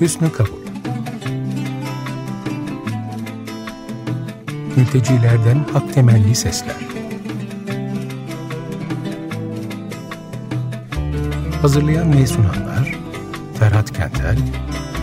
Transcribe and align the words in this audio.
Hüsnü 0.00 0.32
Kabul. 0.32 0.66
Mültecilerden 4.76 5.64
hak 5.72 5.94
temelli 5.94 6.34
sesler. 6.34 6.76
Hazırlayan 11.62 12.12
ve 12.12 12.26
sunanlar 12.26 12.94
Ferhat 13.58 13.92
Kentel, 13.92 14.38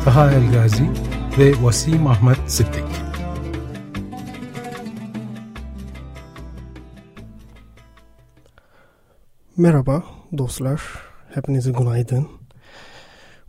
Taha 0.06 0.32
Elgazi 0.32 0.90
ve 1.38 1.64
Vasim 1.64 2.08
Ahmet 2.08 2.52
Sıddık. 2.52 2.86
Merhaba 9.58 10.04
dostlar, 10.38 10.82
hepinize 11.34 11.72
günaydın. 11.72 12.43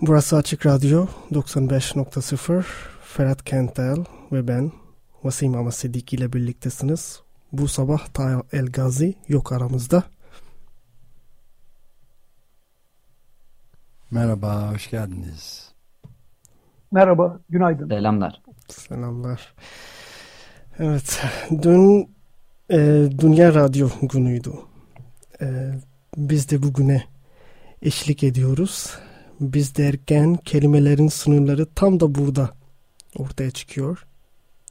Burası 0.06 0.36
Açık 0.36 0.66
Radyo 0.66 1.06
95.0 1.32 2.64
Ferhat 3.02 3.44
Kentel 3.44 3.96
ve 4.32 4.48
ben 4.48 4.72
Vasim 5.22 5.56
Ama 5.56 5.70
Sedik 5.70 6.12
ile 6.12 6.32
birliktesiniz. 6.32 7.20
Bu 7.52 7.68
sabah 7.68 8.06
Taha 8.06 8.42
El 8.52 8.66
Gazi 8.66 9.14
yok 9.28 9.52
aramızda. 9.52 10.02
Merhaba, 14.10 14.72
hoş 14.72 14.90
geldiniz. 14.90 15.72
Merhaba, 16.92 17.40
günaydın. 17.48 17.88
Selamlar. 17.88 18.42
Selamlar. 18.68 19.54
Evet, 20.78 21.22
dün 21.62 22.10
e, 22.70 23.08
Dünya 23.18 23.54
Radyo 23.54 23.88
günüydü. 24.02 24.52
E, 25.40 25.72
biz 26.16 26.50
de 26.50 26.62
bugüne 26.62 27.04
eşlik 27.82 28.24
ediyoruz. 28.24 28.98
Biz 29.40 29.76
derken 29.76 30.36
kelimelerin 30.44 31.08
sınırları 31.08 31.66
tam 31.74 32.00
da 32.00 32.14
burada 32.14 32.50
ortaya 33.18 33.50
çıkıyor. 33.50 34.06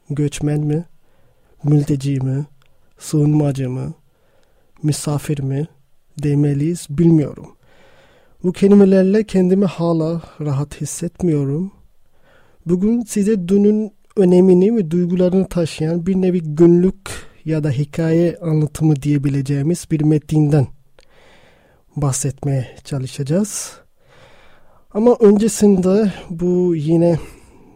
Göçmen 0.10 0.60
mi, 0.60 0.86
mülteci 1.64 2.20
mi, 2.20 2.46
sığınmacı 3.00 3.70
mı, 3.70 3.94
misafir 4.84 5.40
mi 5.40 5.68
demeliyiz 6.24 6.88
bilmiyorum. 6.90 7.48
Bu 8.44 8.52
kelimelerle 8.52 9.24
kendimi 9.24 9.66
hala 9.66 10.22
rahat 10.42 10.82
hissetmiyorum. 10.82 11.72
Bugün 12.66 13.02
size 13.02 13.48
dünün 13.48 13.94
önemini 14.16 14.76
ve 14.76 14.92
duygularını 14.92 15.48
taşıyan 15.48 16.06
bir 16.06 16.16
nevi 16.16 16.42
günlük 16.42 17.10
ya 17.46 17.64
da 17.64 17.72
hikaye 17.72 18.38
anlatımı 18.42 18.96
diyebileceğimiz 18.96 19.88
bir 19.92 20.02
metinden 20.02 20.68
bahsetmeye 21.96 22.76
çalışacağız. 22.84 23.83
Ama 24.94 25.16
öncesinde 25.20 26.14
bu 26.30 26.76
yine 26.76 27.20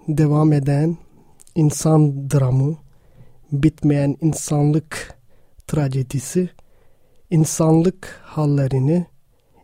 devam 0.08 0.54
eden 0.54 0.98
insan 1.56 2.30
dramı, 2.32 2.76
bitmeyen 3.52 4.18
insanlık 4.22 5.18
trajedisi, 5.68 6.50
insanlık 7.30 8.22
hallerini, 8.24 9.06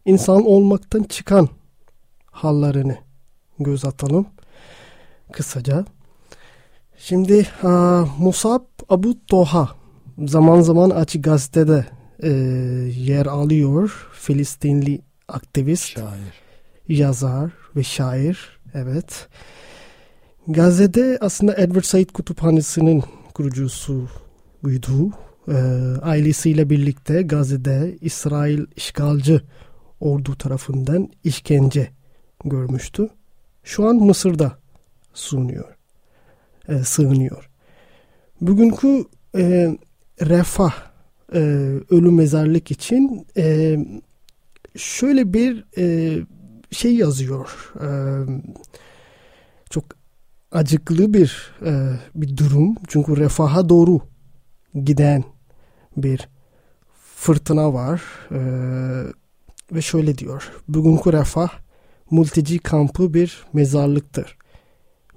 insan 0.06 0.46
olmaktan 0.46 1.04
çıkan 1.04 1.50
hallerini 2.26 2.98
göz 3.60 3.86
atalım 3.86 4.26
kısaca. 5.32 5.86
Şimdi 6.98 7.48
uh, 7.64 8.20
Musab 8.20 8.64
Abu 8.90 9.26
Toha 9.26 9.70
zaman 10.18 10.62
zaman 10.62 10.90
Açık 10.90 11.24
Gazete'de 11.24 11.86
e, 12.24 12.30
yer 12.98 13.26
alıyor. 13.26 14.10
Filistinli 14.14 15.02
aktivist, 15.28 15.86
şair. 15.88 16.43
Yazar 16.88 17.52
ve 17.76 17.84
şair. 17.84 18.60
Evet. 18.74 19.28
Gazze'de 20.48 21.18
aslında 21.22 21.56
Edward 21.56 21.84
Said 21.84 22.10
Kütüphanesi'nin 22.10 23.04
kurucusu 23.34 24.10
buydu. 24.64 25.12
E, 25.48 25.58
ailesiyle 26.02 26.70
birlikte 26.70 27.22
Gazze'de 27.22 27.98
İsrail 28.02 28.66
işgalci 28.76 29.42
ordu 30.00 30.36
tarafından 30.38 31.10
işkence 31.24 31.90
görmüştü. 32.46 33.10
Şu 33.64 33.86
an 33.86 33.96
Mısır'da 33.96 34.58
sığınıyor. 35.14 35.76
E, 36.70 36.78
sığınıyor. 36.78 37.50
Bugünkü 38.42 39.06
e, 39.38 39.78
refah 40.22 40.74
e, 41.34 41.40
ölü 41.90 42.12
mezarlık 42.12 42.72
için 42.72 43.28
e, 43.38 43.78
şöyle 44.76 45.34
bir 45.34 45.66
e, 45.78 46.18
şey 46.74 46.96
yazıyor. 46.96 47.74
E, 47.82 47.88
çok 49.70 49.84
acıklı 50.52 51.14
bir 51.14 51.54
e, 51.66 52.00
bir 52.16 52.38
durum. 52.38 52.76
Çünkü 52.88 53.18
refaha 53.18 53.70
doğru 53.70 54.00
giden 54.84 55.24
bir 55.98 56.30
fırtına 57.16 57.74
var. 57.74 58.02
E, 58.32 58.40
ve 59.72 59.82
şöyle 59.82 60.18
diyor. 60.18 60.52
Bugünkü 60.68 61.14
refah 61.14 61.50
mülteci 62.12 62.60
kampı 62.60 63.14
bir 63.14 63.46
mezarlıktır. 63.54 64.38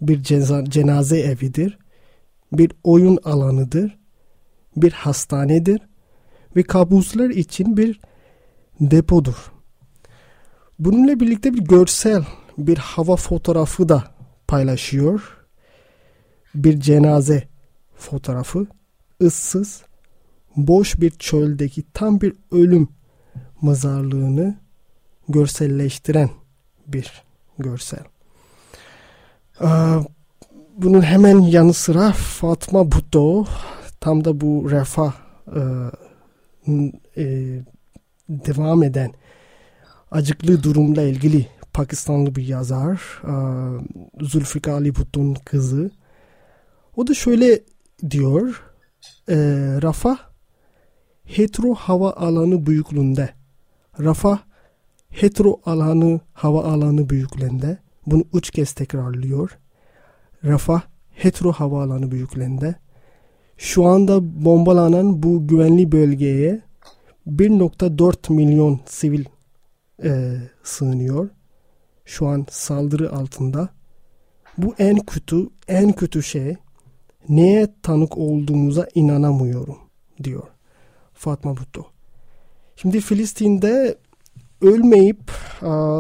Bir 0.00 0.22
cenaze 0.70 1.20
evidir. 1.20 1.78
Bir 2.52 2.72
oyun 2.84 3.18
alanıdır. 3.24 3.98
Bir 4.76 4.92
hastanedir. 4.92 5.80
Ve 6.56 6.62
kabuslar 6.62 7.30
için 7.30 7.76
bir 7.76 8.00
depodur. 8.80 9.55
Bununla 10.78 11.20
birlikte 11.20 11.54
bir 11.54 11.64
görsel 11.64 12.24
bir 12.58 12.78
hava 12.78 13.16
fotoğrafı 13.16 13.88
da 13.88 14.04
paylaşıyor. 14.48 15.36
Bir 16.54 16.80
cenaze 16.80 17.48
fotoğrafı 17.96 18.66
ıssız 19.22 19.82
boş 20.56 21.00
bir 21.00 21.10
çöldeki 21.10 21.82
tam 21.92 22.20
bir 22.20 22.32
ölüm 22.52 22.88
mezarlığını 23.62 24.54
görselleştiren 25.28 26.30
bir 26.86 27.22
görsel. 27.58 28.04
Bunun 30.76 31.02
hemen 31.02 31.38
yanı 31.38 31.72
sıra 31.72 32.12
Fatma 32.12 32.92
Bhutto 32.92 33.46
tam 34.00 34.24
da 34.24 34.40
bu 34.40 34.70
refah 34.70 35.12
e, 37.16 37.22
devam 38.28 38.82
eden 38.82 39.12
acıklı 40.10 40.62
durumla 40.62 41.02
ilgili 41.02 41.46
Pakistanlı 41.72 42.34
bir 42.34 42.46
yazar 42.46 43.22
Zulfikar 44.20 44.72
Ali 44.72 44.94
Bhutto'nun 44.94 45.34
kızı. 45.34 45.90
O 46.96 47.06
da 47.06 47.14
şöyle 47.14 47.60
diyor 48.10 48.62
Rafah 49.82 50.18
hetero 51.24 51.74
hava 51.74 52.12
alanı 52.12 52.66
büyüklüğünde. 52.66 53.30
Rafah 54.00 54.38
hetero 55.08 55.60
alanı 55.66 56.20
hava 56.32 56.64
alanı 56.64 57.08
büyüklüğünde. 57.08 57.78
Bunu 58.06 58.24
üç 58.34 58.50
kez 58.50 58.72
tekrarlıyor. 58.72 59.58
Rafah 60.44 60.82
hetero 61.10 61.52
hava 61.52 61.82
alanı 61.82 62.10
büyüklüğünde. 62.10 62.74
Şu 63.56 63.84
anda 63.84 64.44
bombalanan 64.44 65.22
bu 65.22 65.46
güvenli 65.46 65.92
bölgeye 65.92 66.62
1.4 67.28 68.32
milyon 68.32 68.80
sivil 68.86 69.24
e, 70.04 70.36
sığınıyor. 70.62 71.28
Şu 72.04 72.26
an 72.26 72.46
saldırı 72.50 73.12
altında. 73.12 73.68
Bu 74.58 74.74
en 74.78 74.98
kötü, 74.98 75.48
en 75.68 75.92
kötü 75.92 76.22
şey. 76.22 76.56
Neye 77.28 77.68
tanık 77.82 78.18
olduğumuza 78.18 78.86
inanamıyorum 78.94 79.78
diyor 80.24 80.42
Fatma 81.14 81.56
Butto. 81.56 81.86
Şimdi 82.76 83.00
Filistin'de 83.00 83.98
ölmeyip 84.60 85.30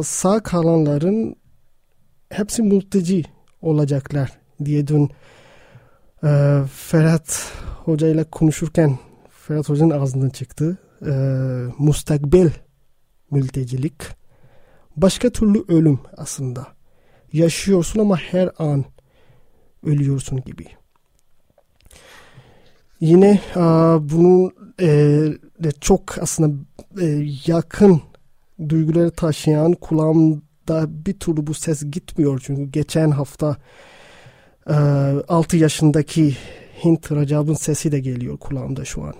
sağ 0.04 0.42
kalanların 0.42 1.36
hepsi 2.30 2.62
mülteci 2.62 3.24
olacaklar 3.62 4.38
diye 4.64 4.86
dün 4.86 5.10
e, 6.24 6.62
Ferhat 6.72 7.52
Hoca 7.84 8.08
ile 8.08 8.24
konuşurken 8.24 8.98
Ferhat 9.30 9.68
Hoca'nın 9.68 9.90
ağzından 9.90 10.28
çıktı. 10.28 10.78
E, 11.06 11.12
mustakbel 11.78 12.50
mültecilik 13.30 13.94
başka 14.96 15.30
türlü 15.30 15.64
ölüm 15.68 15.98
aslında. 16.16 16.66
Yaşıyorsun 17.32 18.00
ama 18.00 18.16
her 18.16 18.50
an 18.58 18.84
ölüyorsun 19.86 20.40
gibi. 20.40 20.66
Yine 23.00 23.40
a, 23.54 23.98
bunun 24.00 24.52
e, 24.80 24.86
de 25.60 25.72
çok 25.80 26.18
aslında 26.18 26.54
e, 27.00 27.26
yakın 27.46 28.02
duyguları 28.68 29.10
taşıyan 29.10 29.72
kulağımda 29.72 31.06
bir 31.06 31.18
türlü 31.18 31.46
bu 31.46 31.54
ses 31.54 31.82
gitmiyor. 31.90 32.42
Çünkü 32.44 32.62
geçen 32.62 33.10
hafta 33.10 33.56
e, 34.68 34.74
6 35.28 35.56
yaşındaki 35.56 36.36
Hint 36.84 37.12
Racab'ın 37.12 37.54
sesi 37.54 37.92
de 37.92 38.00
geliyor 38.00 38.38
kulağımda 38.38 38.84
şu 38.84 39.02
an. 39.02 39.14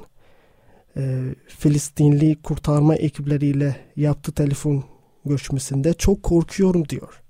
E, 0.96 1.34
Filistinli 1.46 2.42
kurtarma 2.42 2.94
ekipleriyle 2.94 3.76
yaptığı 3.96 4.32
telefon 4.32 4.84
görüşmesinde 5.24 5.94
çok 5.94 6.22
korkuyorum 6.22 6.88
diyor. 6.88 7.22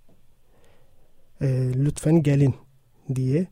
e, 1.41 1.47
lütfen 1.75 2.23
gelin 2.23 2.55
diye 3.15 3.47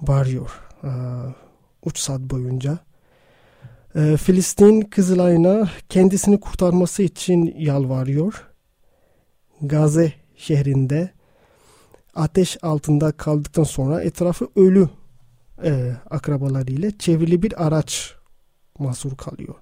bağırıyor 0.00 0.60
e, 0.84 0.90
3 1.86 1.98
saat 1.98 2.20
boyunca. 2.20 2.78
E, 3.94 4.16
Filistin 4.16 4.80
Kızılay'ına 4.80 5.70
kendisini 5.88 6.40
kurtarması 6.40 7.02
için 7.02 7.54
yalvarıyor. 7.58 8.48
Gazze 9.62 10.12
şehrinde 10.36 11.10
ateş 12.14 12.58
altında 12.64 13.12
kaldıktan 13.12 13.64
sonra 13.64 14.02
etrafı 14.02 14.48
ölü 14.56 14.88
e, 15.64 15.96
akrabalarıyla 16.10 16.98
çevrili 16.98 17.42
bir 17.42 17.66
araç 17.66 18.14
mahsur 18.82 19.16
kalıyor. 19.16 19.54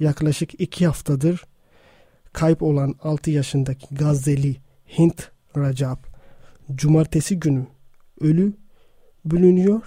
Yaklaşık 0.00 0.60
iki 0.60 0.86
haftadır 0.86 1.44
kayıp 2.32 2.62
olan 2.62 2.94
6 3.02 3.30
yaşındaki 3.30 3.94
Gazze'li 3.94 4.56
Hint 4.98 5.30
Rajab 5.56 5.98
cumartesi 6.74 7.40
günü 7.40 7.66
ölü 8.20 8.52
bulunuyor. 9.24 9.82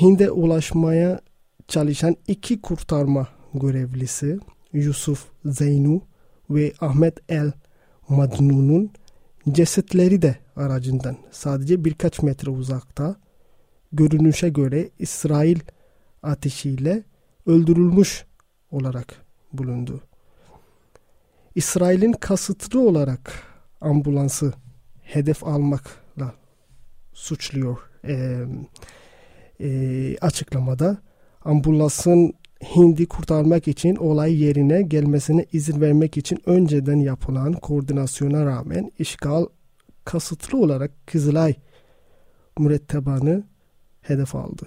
Hind'e 0.00 0.30
ulaşmaya 0.30 1.20
çalışan 1.68 2.16
iki 2.26 2.60
kurtarma 2.60 3.28
görevlisi 3.54 4.38
Yusuf 4.72 5.26
Zeynu 5.44 6.02
ve 6.50 6.72
Ahmet 6.80 7.30
El 7.30 7.52
Madnun'un 8.08 8.90
cesetleri 9.52 10.22
de 10.22 10.36
aracından 10.56 11.16
sadece 11.30 11.84
birkaç 11.84 12.22
metre 12.22 12.50
uzakta 12.50 13.16
görünüşe 13.92 14.48
göre 14.48 14.90
İsrail 14.98 15.58
ateşiyle 16.22 17.02
öldürülmüş 17.46 18.24
olarak 18.70 19.26
bulundu. 19.52 20.00
İsrail'in 21.54 22.12
kasıtlı 22.12 22.80
olarak 22.80 23.42
ambulansı 23.80 24.52
hedef 25.02 25.44
almakla 25.44 26.34
suçluyor 27.12 27.78
e, 28.04 28.44
e, 29.60 30.18
açıklamada. 30.18 30.98
Ambulansın 31.44 32.34
Hindi 32.76 33.06
kurtarmak 33.06 33.68
için 33.68 33.96
olay 33.96 34.42
yerine 34.42 34.82
gelmesine 34.82 35.46
izin 35.52 35.80
vermek 35.80 36.16
için 36.16 36.38
önceden 36.46 36.96
yapılan 36.96 37.52
koordinasyona 37.52 38.44
rağmen 38.44 38.92
işgal 38.98 39.46
kasıtlı 40.04 40.58
olarak 40.58 41.06
Kızılay 41.06 41.54
mürettebanı 42.58 43.44
hedef 44.02 44.34
aldı. 44.34 44.66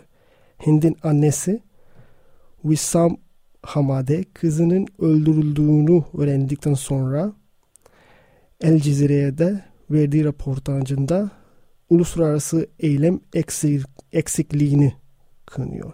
Hind'in 0.67 0.97
annesi 1.03 1.61
Wissam 2.67 3.17
Hamade 3.61 4.23
kızının 4.23 4.87
öldürüldüğünü 4.99 6.03
öğrendikten 6.17 6.73
sonra 6.73 7.33
El 8.61 8.79
Cezire'ye 8.79 9.37
de 9.37 9.63
verdiği 9.91 10.23
röportajında 10.23 11.31
uluslararası 11.89 12.67
eylem 12.79 13.19
eksik, 13.33 13.85
eksikliğini 14.13 14.93
kınıyor. 15.45 15.93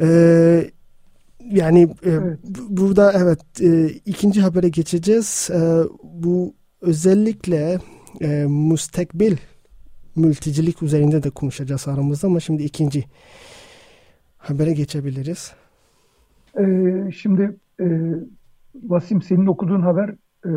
Ee, 0.00 0.70
yani 1.50 1.82
e, 1.82 2.10
evet. 2.10 2.38
burada 2.68 3.12
evet 3.12 3.40
e, 3.60 3.88
ikinci 3.88 4.40
habere 4.40 4.68
geçeceğiz. 4.68 5.50
E, 5.52 5.60
bu 6.02 6.54
özellikle 6.80 7.78
e, 8.20 8.26
müstekbil 8.48 9.36
mültecilik 10.16 10.82
üzerinde 10.82 11.22
de 11.22 11.30
konuşacağız 11.30 11.88
aramızda 11.88 12.26
ama 12.26 12.40
şimdi 12.40 12.62
ikinci 12.62 13.04
habere 14.42 14.72
geçebiliriz. 14.72 15.54
Ee, 16.58 17.10
şimdi 17.14 17.56
e, 17.80 17.86
Vasim 18.74 19.22
senin 19.22 19.46
okuduğun 19.46 19.80
haber 19.80 20.08
e, 20.46 20.52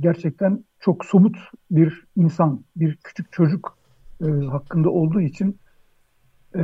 gerçekten 0.00 0.64
çok 0.80 1.04
somut 1.04 1.36
bir 1.70 2.04
insan, 2.16 2.64
bir 2.76 2.96
küçük 2.96 3.32
çocuk 3.32 3.78
e, 4.20 4.26
hakkında 4.26 4.90
olduğu 4.90 5.20
için 5.20 5.58
e, 6.56 6.62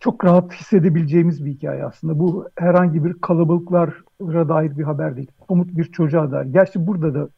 çok 0.00 0.24
rahat 0.24 0.52
hissedebileceğimiz 0.52 1.44
bir 1.44 1.50
hikaye 1.50 1.84
aslında. 1.84 2.18
Bu 2.18 2.48
herhangi 2.56 3.04
bir 3.04 3.12
kalabalıklara 3.12 4.48
dair 4.48 4.78
bir 4.78 4.84
haber 4.84 5.16
değil. 5.16 5.30
Somut 5.48 5.76
bir 5.76 5.84
çocuğa 5.84 6.30
dair. 6.30 6.46
Gerçi 6.46 6.86
burada 6.86 7.14
da 7.14 7.28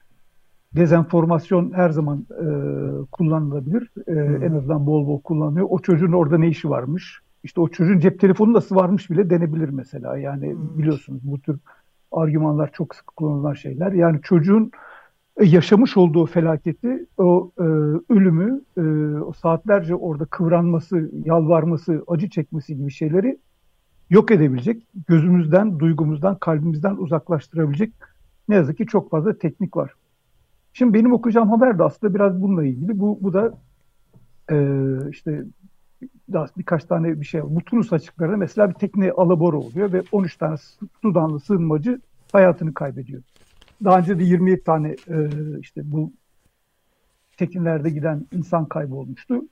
dezenformasyon 0.76 1.72
her 1.72 1.90
zaman 1.90 2.26
e, 2.30 2.46
kullanılabilir. 3.12 3.90
E, 4.06 4.12
hmm. 4.12 4.42
En 4.42 4.52
azından 4.52 4.86
bol 4.86 5.06
bol 5.06 5.20
kullanılıyor. 5.20 5.66
O 5.70 5.78
çocuğun 5.78 6.12
orada 6.12 6.38
ne 6.38 6.48
işi 6.48 6.70
varmış? 6.70 7.20
İşte 7.46 7.60
o 7.60 7.68
çocuğun 7.68 7.98
cep 7.98 8.20
telefonu 8.20 8.52
nasıl 8.52 8.76
varmış 8.76 9.10
bile 9.10 9.30
denebilir 9.30 9.68
mesela. 9.68 10.18
Yani 10.18 10.52
hmm. 10.52 10.78
biliyorsunuz 10.78 11.20
bu 11.24 11.40
tür 11.40 11.58
argümanlar 12.12 12.72
çok 12.72 12.94
sık 12.94 13.06
kullanılan 13.06 13.54
şeyler. 13.54 13.92
Yani 13.92 14.20
çocuğun 14.22 14.70
e, 15.36 15.44
yaşamış 15.44 15.96
olduğu 15.96 16.26
felaketi, 16.26 17.06
o 17.18 17.52
e, 17.58 17.62
ölümü, 18.12 18.60
e, 18.76 18.80
o 19.20 19.32
saatlerce 19.32 19.94
orada 19.94 20.24
kıvranması, 20.24 21.10
yalvarması, 21.24 22.04
acı 22.06 22.30
çekmesi 22.30 22.76
gibi 22.76 22.90
şeyleri 22.90 23.38
yok 24.10 24.30
edebilecek, 24.30 24.82
gözümüzden, 25.08 25.78
duygumuzdan, 25.78 26.38
kalbimizden 26.38 26.96
uzaklaştırabilecek 26.96 27.92
ne 28.48 28.54
yazık 28.54 28.78
ki 28.78 28.86
çok 28.86 29.10
fazla 29.10 29.38
teknik 29.38 29.76
var. 29.76 29.92
Şimdi 30.72 30.94
benim 30.94 31.12
okuyacağım 31.12 31.50
haber 31.50 31.78
de 31.78 31.82
aslında 31.82 32.14
biraz 32.14 32.42
bununla 32.42 32.64
ilgili. 32.64 33.00
Bu, 33.00 33.18
bu 33.20 33.32
da 33.32 33.58
e, 34.50 34.56
işte 35.10 35.44
daha 36.32 36.46
birkaç 36.58 36.84
tane 36.84 37.20
bir 37.20 37.26
şey. 37.26 37.42
Bu 37.42 37.60
Tunus 37.60 37.92
açıklarında 37.92 38.36
mesela 38.36 38.68
bir 38.68 38.74
tekne 38.74 39.10
alabora 39.10 39.56
oluyor 39.56 39.92
ve 39.92 40.02
13 40.12 40.36
tane 40.36 40.56
Sudanlı 41.02 41.40
sığınmacı 41.40 42.00
hayatını 42.32 42.74
kaybediyor. 42.74 43.22
Daha 43.84 43.98
önce 43.98 44.18
de 44.18 44.24
27 44.24 44.64
tane 44.64 44.96
e, 45.08 45.28
işte 45.60 45.80
bu 45.84 46.12
teknelerde 47.36 47.90
giden 47.90 48.26
insan 48.32 48.64
kaybolmuştu. 48.64 49.42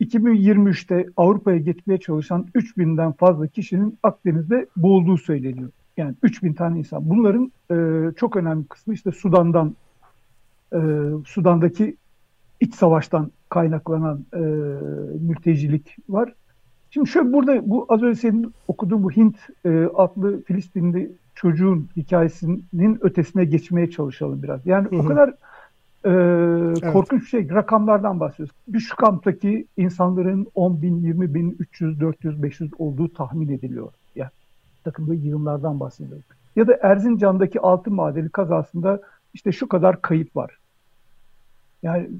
2023'te 0.00 1.06
Avrupa'ya 1.16 1.58
geçmeye 1.58 1.98
çalışan 1.98 2.46
3000'den 2.54 3.12
fazla 3.12 3.46
kişinin 3.46 3.98
Akdeniz'de 4.02 4.66
boğulduğu 4.76 5.18
söyleniyor. 5.18 5.70
Yani 5.96 6.14
3000 6.22 6.52
tane 6.52 6.78
insan. 6.78 7.10
Bunların 7.10 7.52
e, 7.70 7.76
çok 8.16 8.36
önemli 8.36 8.66
kısmı 8.66 8.94
işte 8.94 9.12
Sudan'dan 9.12 9.76
e, 10.72 10.78
Sudan'daki 11.26 11.96
iç 12.60 12.74
savaştan 12.74 13.30
kaynaklanan 13.54 14.24
e, 14.32 14.38
mültecilik 15.28 15.96
var. 16.08 16.34
Şimdi 16.90 17.08
şöyle 17.08 17.32
burada 17.32 17.70
bu 17.70 17.86
az 17.88 18.02
önce 18.02 18.20
senin 18.20 18.54
okuduğun 18.68 19.02
bu 19.02 19.10
Hint 19.10 19.36
e, 19.64 19.88
adlı 19.94 20.42
Filistinli 20.42 21.12
çocuğun 21.34 21.88
hikayesinin 21.96 22.98
ötesine 23.00 23.44
geçmeye 23.44 23.90
çalışalım 23.90 24.42
biraz. 24.42 24.66
Yani 24.66 24.90
Hı-hı. 24.90 25.00
o 25.00 25.04
kadar 25.04 25.28
e, 25.28 26.10
evet. 26.10 26.92
korkunç 26.92 27.22
bir 27.22 27.26
şey. 27.26 27.50
Rakamlardan 27.50 28.20
bahsediyoruz. 28.20 28.54
Bir 28.68 28.80
şu 28.80 28.96
kamptaki 28.96 29.66
insanların 29.76 30.46
10 30.54 30.82
bin, 30.82 31.00
20 31.00 31.34
bin, 31.34 31.56
300, 31.58 32.00
400, 32.00 32.42
500 32.42 32.70
olduğu 32.78 33.08
tahmin 33.08 33.48
ediliyor. 33.48 33.92
Yani 34.16 34.30
takımda 34.84 35.14
yığınlardan 35.14 35.80
bahsediyoruz. 35.80 36.24
Ya 36.56 36.68
da 36.68 36.78
Erzincan'daki 36.82 37.60
altın 37.60 37.94
madeni 37.94 38.28
kazasında 38.28 39.00
işte 39.34 39.52
şu 39.52 39.68
kadar 39.68 40.02
kayıp 40.02 40.36
var. 40.36 40.58
Yani 41.82 42.10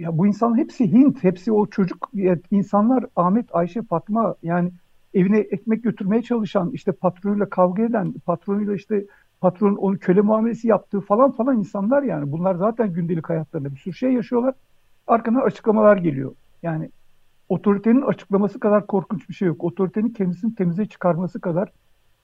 ya 0.00 0.18
bu 0.18 0.26
insan 0.26 0.58
hepsi 0.58 0.92
Hint, 0.92 1.24
hepsi 1.24 1.52
o 1.52 1.66
çocuk 1.66 2.10
insanlar 2.50 3.04
Ahmet, 3.16 3.54
Ayşe, 3.54 3.82
Fatma 3.82 4.34
yani 4.42 4.72
evine 5.14 5.38
ekmek 5.38 5.84
götürmeye 5.84 6.22
çalışan, 6.22 6.70
işte 6.70 6.92
patronuyla 6.92 7.48
kavga 7.48 7.82
eden, 7.82 8.12
patronuyla 8.12 8.74
işte 8.74 9.04
patronun 9.40 9.76
onu 9.76 9.98
köle 9.98 10.20
muamelesi 10.20 10.68
yaptığı 10.68 11.00
falan 11.00 11.32
falan 11.32 11.58
insanlar 11.58 12.02
yani. 12.02 12.32
Bunlar 12.32 12.54
zaten 12.54 12.92
gündelik 12.92 13.28
hayatlarında 13.28 13.70
bir 13.72 13.76
sürü 13.76 13.94
şey 13.94 14.12
yaşıyorlar. 14.12 14.54
Arkadan 15.06 15.40
açıklamalar 15.40 15.96
geliyor. 15.96 16.34
Yani 16.62 16.90
otoritenin 17.48 18.02
açıklaması 18.02 18.60
kadar 18.60 18.86
korkunç 18.86 19.28
bir 19.28 19.34
şey 19.34 19.48
yok. 19.48 19.64
Otoritenin 19.64 20.08
kendisini 20.08 20.54
temize 20.54 20.86
çıkarması 20.86 21.40
kadar 21.40 21.72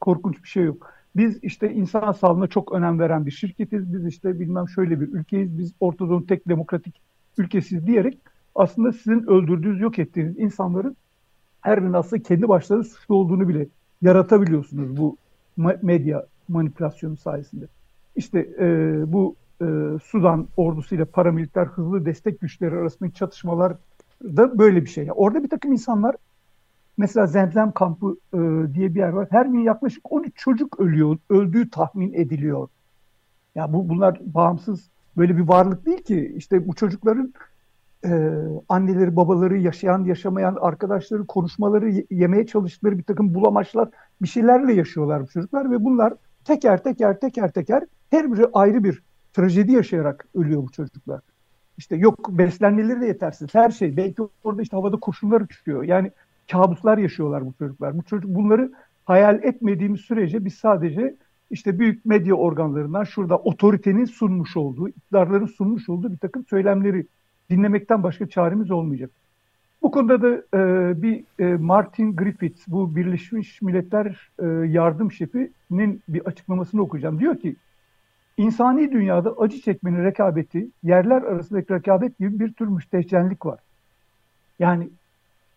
korkunç 0.01 0.43
bir 0.43 0.49
şey 0.49 0.65
yok. 0.65 0.93
Biz 1.17 1.45
işte 1.45 1.73
insan 1.73 2.13
sağlığına 2.13 2.47
çok 2.47 2.73
önem 2.73 2.99
veren 2.99 3.27
bir 3.27 3.31
şirketiz. 3.31 3.93
Biz 3.93 4.07
işte 4.07 4.41
bilmem 4.41 4.69
şöyle 4.69 5.01
bir 5.01 5.09
ülkeyiz. 5.09 5.59
Biz 5.59 5.73
Ortadoğu'nun 5.81 6.23
tek 6.23 6.49
demokratik 6.49 7.01
ülkesiz 7.39 7.87
diyerek 7.87 8.19
aslında 8.55 8.93
sizin 8.93 9.23
öldürdüğünüz, 9.23 9.81
yok 9.81 9.99
ettiğiniz 9.99 10.39
insanların 10.39 10.97
her 11.61 11.81
birinin 11.81 11.93
aslında 11.93 12.23
kendi 12.23 12.49
başlarına 12.49 12.85
suçlu 12.85 13.15
olduğunu 13.15 13.49
bile 13.49 13.67
yaratabiliyorsunuz 14.03 14.97
bu 14.97 15.17
medya 15.83 16.27
manipülasyonu 16.49 17.17
sayesinde. 17.17 17.67
İşte 18.17 18.39
e, 18.59 18.65
bu 19.13 19.37
e, 19.61 19.67
Sudan 20.05 20.49
ordusuyla 20.57 21.05
paramiliter 21.05 21.67
hızlı 21.67 22.07
destek 22.07 22.41
güçleri 22.41 22.75
arasındaki 22.75 23.15
çatışmalar 23.15 23.77
da 24.25 24.59
böyle 24.59 24.83
bir 24.83 24.91
şey. 24.91 25.05
Yani 25.05 25.13
orada 25.13 25.45
bir 25.45 25.49
takım 25.49 25.73
insanlar 25.73 26.17
mesela 26.97 27.27
Zemzem 27.27 27.73
kampı 27.73 28.17
e, 28.35 28.39
diye 28.75 28.95
bir 28.95 29.01
yer 29.01 29.09
var. 29.09 29.29
Her 29.31 29.47
gün 29.47 29.61
yaklaşık 29.61 30.13
13 30.13 30.37
çocuk 30.37 30.81
ölüyor, 30.81 31.19
öldüğü 31.31 31.71
tahmin 31.71 32.13
ediliyor. 32.13 32.61
Ya 32.61 32.69
yani 33.55 33.73
bu 33.73 33.89
bunlar 33.89 34.21
bağımsız 34.21 34.91
böyle 35.17 35.37
bir 35.37 35.49
varlık 35.49 35.87
değil 35.87 36.03
ki. 36.03 36.33
İşte 36.37 36.69
bu 36.69 36.75
çocukların 36.75 37.35
e, 38.05 38.33
anneleri, 38.69 39.17
babaları, 39.17 39.59
yaşayan, 39.59 40.05
yaşamayan 40.05 40.57
arkadaşları, 40.61 41.27
konuşmaları, 41.27 42.05
yemeye 42.11 42.47
çalıştıkları 42.47 42.99
bir 42.99 43.03
takım 43.03 43.35
bulamaçlar, 43.35 43.89
bir 44.23 44.29
şeylerle 44.29 44.73
yaşıyorlar 44.73 45.23
bu 45.23 45.27
çocuklar 45.27 45.71
ve 45.71 45.85
bunlar 45.85 46.15
teker 46.45 46.83
teker 46.83 47.21
teker 47.21 47.53
teker 47.53 47.83
her 48.11 48.33
biri 48.33 48.47
ayrı 48.53 48.85
bir 48.85 49.03
trajedi 49.33 49.73
yaşayarak 49.73 50.27
ölüyor 50.35 50.63
bu 50.63 50.73
çocuklar. 50.73 51.21
İşte 51.79 51.97
yok 51.97 52.29
beslenmeleri 52.39 53.01
de 53.01 53.07
yetersiz. 53.07 53.55
Her 53.55 53.71
şey. 53.71 53.97
Belki 53.97 54.23
orada 54.45 54.63
işte 54.63 54.77
havada 54.77 54.97
kurşunlar 54.97 55.41
uçuyor. 55.41 55.83
Yani 55.83 56.11
kabuslar 56.51 56.99
yaşıyorlar 56.99 57.47
bu 57.47 57.53
çocuklar. 57.59 57.99
Bu 57.99 58.03
çocuk 58.03 58.35
bunları 58.35 58.73
hayal 59.05 59.43
etmediğimiz 59.43 60.01
sürece 60.01 60.45
biz 60.45 60.55
sadece 60.55 61.17
işte 61.51 61.79
büyük 61.79 62.05
medya 62.05 62.35
organlarından 62.35 63.05
şurada 63.05 63.39
otoritenin 63.39 64.05
sunmuş 64.05 64.57
olduğu, 64.57 64.89
iktidarların 64.89 65.47
sunmuş 65.47 65.89
olduğu 65.89 66.13
bir 66.13 66.19
takım 66.19 66.45
söylemleri 66.51 67.07
dinlemekten 67.51 68.03
başka 68.03 68.29
çaremiz 68.29 68.71
olmayacak. 68.71 69.11
Bu 69.83 69.91
konuda 69.91 70.23
da 70.23 70.57
e, 70.59 71.03
bir 71.03 71.25
e, 71.39 71.57
Martin 71.57 72.17
Griffiths, 72.17 72.69
bu 72.69 72.97
Birleşmiş 72.97 73.63
Milletler 73.63 74.31
e, 74.39 74.47
yardım 74.47 75.13
şefinin 75.13 76.03
bir 76.09 76.27
açıklamasını 76.27 76.83
okuyacağım. 76.83 77.19
Diyor 77.19 77.39
ki, 77.39 77.57
insani 78.37 78.93
dünyada 78.93 79.33
acı 79.33 79.61
çekmenin 79.61 80.05
rekabeti, 80.05 80.69
yerler 80.83 81.23
arasındaki 81.23 81.75
rekabet 81.75 82.19
gibi 82.19 82.41
bir 82.41 82.53
tür 82.53 82.67
müstehcenlik 82.67 83.47
var. 83.47 83.61
Yani 84.59 84.89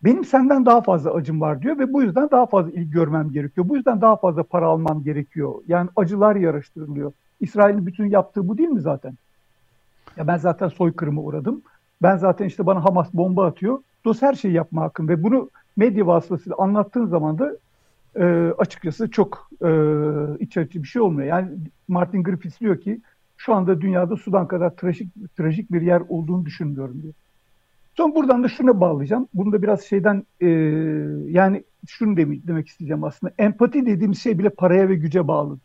benim 0.04 0.24
senden 0.24 0.66
daha 0.66 0.80
fazla 0.80 1.14
acım 1.14 1.40
var 1.40 1.62
diyor 1.62 1.78
ve 1.78 1.92
bu 1.92 2.02
yüzden 2.02 2.30
daha 2.30 2.46
fazla 2.46 2.70
ilgi 2.70 2.90
görmem 2.90 3.30
gerekiyor. 3.30 3.68
Bu 3.68 3.76
yüzden 3.76 4.00
daha 4.00 4.16
fazla 4.16 4.42
para 4.42 4.66
almam 4.66 5.02
gerekiyor. 5.02 5.54
Yani 5.68 5.90
acılar 5.96 6.36
yarıştırılıyor. 6.36 7.12
İsrail'in 7.40 7.86
bütün 7.86 8.06
yaptığı 8.06 8.48
bu 8.48 8.58
değil 8.58 8.68
mi 8.68 8.80
zaten? 8.80 9.14
Ya 10.16 10.26
ben 10.26 10.36
zaten 10.36 10.68
soykırıma 10.68 11.22
uğradım. 11.22 11.62
Ben 12.02 12.16
zaten 12.16 12.46
işte 12.46 12.66
bana 12.66 12.84
Hamas 12.84 13.14
bomba 13.14 13.46
atıyor. 13.46 13.78
Dost 14.04 14.22
her 14.22 14.34
şeyi 14.34 14.54
yapma 14.54 14.82
hakkım 14.82 15.08
ve 15.08 15.22
bunu 15.22 15.50
medya 15.76 16.06
vasıtasıyla 16.06 16.56
anlattığın 16.58 17.06
zaman 17.06 17.38
da 17.38 17.52
e, 18.16 18.52
açıkçası 18.58 19.10
çok 19.10 19.50
e, 19.64 19.70
iç 20.38 20.56
açıcı 20.56 20.82
bir 20.82 20.88
şey 20.88 21.02
olmuyor. 21.02 21.28
Yani 21.28 21.48
Martin 21.88 22.22
Griffiths 22.22 22.60
diyor 22.60 22.80
ki 22.80 23.00
şu 23.36 23.54
anda 23.54 23.80
dünyada 23.80 24.16
Sudan 24.16 24.48
kadar 24.48 24.70
trajik, 24.70 25.36
trajik 25.36 25.72
bir 25.72 25.82
yer 25.82 26.02
olduğunu 26.08 26.44
düşünmüyorum 26.44 27.02
diyor. 27.02 27.14
Son 28.00 28.14
buradan 28.14 28.42
da 28.42 28.48
şuna 28.48 28.80
bağlayacağım. 28.80 29.28
Bunu 29.34 29.52
da 29.52 29.62
biraz 29.62 29.82
şeyden 29.82 30.24
e, 30.40 30.48
yani 31.30 31.64
şunu 31.86 32.16
demek, 32.16 32.46
demek 32.46 32.68
isteyeceğim 32.68 33.04
aslında. 33.04 33.32
Empati 33.38 33.86
dediğimiz 33.86 34.22
şey 34.22 34.38
bile 34.38 34.50
paraya 34.50 34.88
ve 34.88 34.94
güce 34.94 35.28
bağlı. 35.28 35.58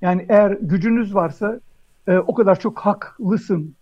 Yani 0.00 0.26
eğer 0.28 0.50
gücünüz 0.50 1.14
varsa 1.14 1.60
e, 2.06 2.18
o 2.18 2.34
kadar 2.34 2.60
çok 2.60 2.78
haklısın. 2.78 3.74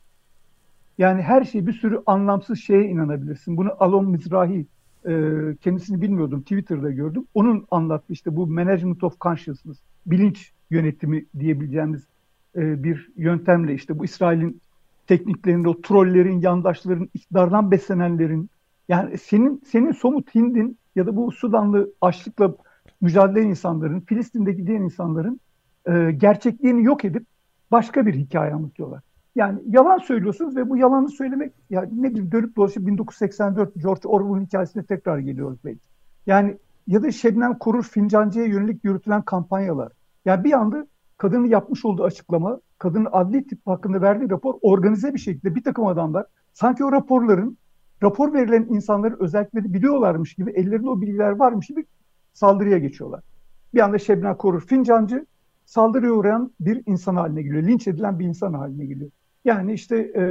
Yani 0.99 1.23
her 1.23 1.45
şey 1.45 1.67
bir 1.67 1.73
sürü 1.73 2.03
anlamsız 2.07 2.59
şeye 2.59 2.85
inanabilirsin. 2.85 3.57
Bunu 3.57 3.71
Alon 3.79 4.11
Mizrahi 4.11 4.67
e, 5.07 5.13
kendisini 5.61 6.03
bilmiyordum 6.03 6.43
Twitter'da 6.43 6.91
gördüm. 6.91 7.27
Onun 7.35 7.67
anlattığı 7.71 8.13
işte 8.13 8.37
bu 8.37 8.47
management 8.47 9.05
of 9.05 9.21
consciousness, 9.21 9.79
bilinç 10.07 10.53
yönetimi 10.71 11.25
diyebileceğimiz 11.39 12.07
e, 12.57 12.85
bir 12.85 13.09
yöntemle 13.17 13.75
işte 13.75 13.99
bu 13.99 14.05
İsrail'in 14.05 14.61
tekniklerinde 15.13 15.69
o 15.69 15.81
trollerin, 15.81 16.41
yandaşların, 16.41 17.09
iktidardan 17.15 17.71
beslenenlerin 17.71 18.51
yani 18.89 19.19
senin 19.19 19.63
senin 19.67 19.93
somut 19.93 20.35
Hind'in 20.35 20.79
ya 20.97 21.07
da 21.07 21.17
bu 21.17 21.33
Sudanlı 21.33 21.93
açlıkla 22.01 22.55
mücadele 23.01 23.41
eden 23.41 23.49
insanların, 23.49 24.01
Filistin'deki 24.01 24.67
diğer 24.67 24.81
insanların 24.81 25.41
e, 25.87 26.13
gerçekliğini 26.13 26.85
yok 26.85 27.05
edip 27.05 27.27
başka 27.73 28.07
bir 28.07 28.15
hikaye 28.15 28.55
anlatıyorlar. 28.55 29.03
Yani 29.35 29.61
yalan 29.67 29.99
söylüyorsunuz 29.99 30.57
ve 30.57 30.69
bu 30.69 30.77
yalanı 30.77 31.09
söylemek 31.09 31.53
ya 31.71 31.89
ne 31.93 32.11
bileyim 32.11 32.33
dönüp 32.33 32.57
dolaşıp 32.57 32.87
1984 32.87 33.75
George 33.75 34.09
Orwell'ın 34.09 34.47
hikayesine 34.47 34.83
tekrar 34.83 35.19
geliyoruz 35.19 35.59
belki. 35.65 35.89
Yani 36.27 36.57
ya 36.87 37.03
da 37.03 37.13
Şebnem 37.13 37.59
Korur 37.59 37.83
Fincancı'ya 37.83 38.47
yönelik 38.47 38.85
yürütülen 38.85 39.23
kampanyalar. 39.23 39.93
Yani 40.25 40.45
bir 40.45 40.53
anda 40.53 40.87
kadının 41.19 41.47
yapmış 41.47 41.85
olduğu 41.85 42.05
açıklama, 42.05 42.61
kadının 42.83 43.09
adli 43.13 43.47
tip 43.47 43.67
hakkında 43.67 44.01
verdiği 44.01 44.31
rapor 44.31 44.55
organize 44.63 45.15
bir 45.15 45.19
şekilde 45.19 45.55
bir 45.55 45.65
takım 45.65 45.87
adamlar 45.87 46.27
sanki 46.53 46.85
o 46.85 46.93
raporların, 46.93 47.59
rapor 48.03 48.33
verilen 48.33 48.67
insanların 48.71 49.17
özellikleri 49.21 49.75
biliyorlarmış 49.75 50.35
gibi, 50.35 50.51
ellerinde 50.51 50.89
o 50.89 51.01
bilgiler 51.01 51.31
varmış 51.31 51.67
gibi 51.67 51.85
saldırıya 52.33 52.79
geçiyorlar. 52.79 53.21
Bir 53.75 53.81
anda 53.81 53.99
Şebnem 53.99 54.37
Korur 54.37 54.61
Fincancı 54.61 55.27
saldırıya 55.65 56.13
uğrayan 56.13 56.53
bir 56.61 56.83
insan 56.87 57.17
haline 57.17 57.43
geliyor. 57.43 57.63
Linç 57.63 57.89
edilen 57.89 58.19
bir 58.19 58.25
insan 58.25 58.55
haline 58.55 58.85
geliyor. 58.85 59.11
Yani 59.45 59.73
işte 59.73 59.97
e, 59.97 60.23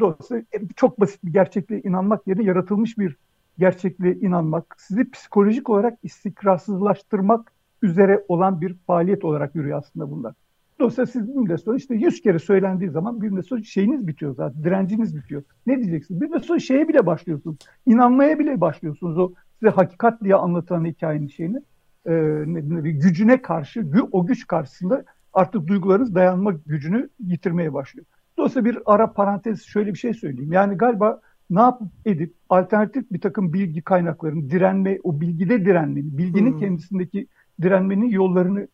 dolayısıyla 0.00 0.42
çok 0.76 1.00
basit 1.00 1.24
bir 1.24 1.32
gerçekliğe 1.32 1.80
inanmak 1.80 2.26
yerine 2.26 2.44
yaratılmış 2.44 2.98
bir 2.98 3.16
gerçekliğe 3.58 4.14
inanmak, 4.14 4.76
sizi 4.78 5.10
psikolojik 5.10 5.70
olarak 5.70 5.98
istikrarsızlaştırmak 6.02 7.52
üzere 7.82 8.24
olan 8.28 8.60
bir 8.60 8.74
faaliyet 8.86 9.24
olarak 9.24 9.54
yürüyor 9.54 9.78
aslında 9.78 10.10
bunlar. 10.10 10.34
Dolayısıyla 10.80 11.06
siz 11.06 11.28
bir 11.28 11.34
müddet 11.34 11.60
sonra 11.60 11.76
işte 11.76 11.94
yüz 11.94 12.20
kere 12.20 12.38
söylendiği 12.38 12.90
zaman 12.90 13.22
bir 13.22 13.28
müddet 13.28 13.46
sonra 13.46 13.62
şeyiniz 13.62 14.06
bitiyor 14.06 14.34
zaten, 14.34 14.64
direnciniz 14.64 15.16
bitiyor. 15.16 15.42
Ne 15.66 15.78
diyeceksiniz? 15.78 16.20
Bir 16.20 16.26
müddet 16.26 16.44
sonra 16.44 16.58
şeye 16.58 16.88
bile 16.88 17.06
başlıyorsunuz, 17.06 17.56
inanmaya 17.86 18.38
bile 18.38 18.60
başlıyorsunuz 18.60 19.18
o 19.18 19.32
size 19.58 19.70
hakikat 19.70 20.24
diye 20.24 20.34
anlatılan 20.34 20.84
hikayenin 20.84 21.28
şeyini. 21.28 21.62
E, 22.06 22.12
ne, 22.46 22.90
gücüne 22.90 23.42
karşı, 23.42 23.86
o 24.12 24.26
güç 24.26 24.46
karşısında 24.46 25.04
artık 25.32 25.66
duygularınız 25.66 26.14
dayanma 26.14 26.52
gücünü 26.66 27.08
yitirmeye 27.18 27.74
başlıyor. 27.74 28.06
Dolayısıyla 28.36 28.70
bir 28.70 28.78
ara 28.86 29.12
parantez 29.12 29.62
şöyle 29.62 29.94
bir 29.94 29.98
şey 29.98 30.14
söyleyeyim. 30.14 30.52
Yani 30.52 30.76
galiba 30.76 31.20
ne 31.50 31.60
yapıp 31.60 31.88
edip 32.06 32.34
alternatif 32.48 33.10
bir 33.12 33.20
takım 33.20 33.52
bilgi 33.52 33.82
kaynaklarını 33.82 34.50
direnme, 34.50 34.98
o 35.02 35.20
bilgide 35.20 35.64
direnmenin, 35.64 36.18
bilginin 36.18 36.52
hmm. 36.52 36.60
kendisindeki 36.60 37.26
direnmenin 37.62 38.08
yollarını 38.08 38.68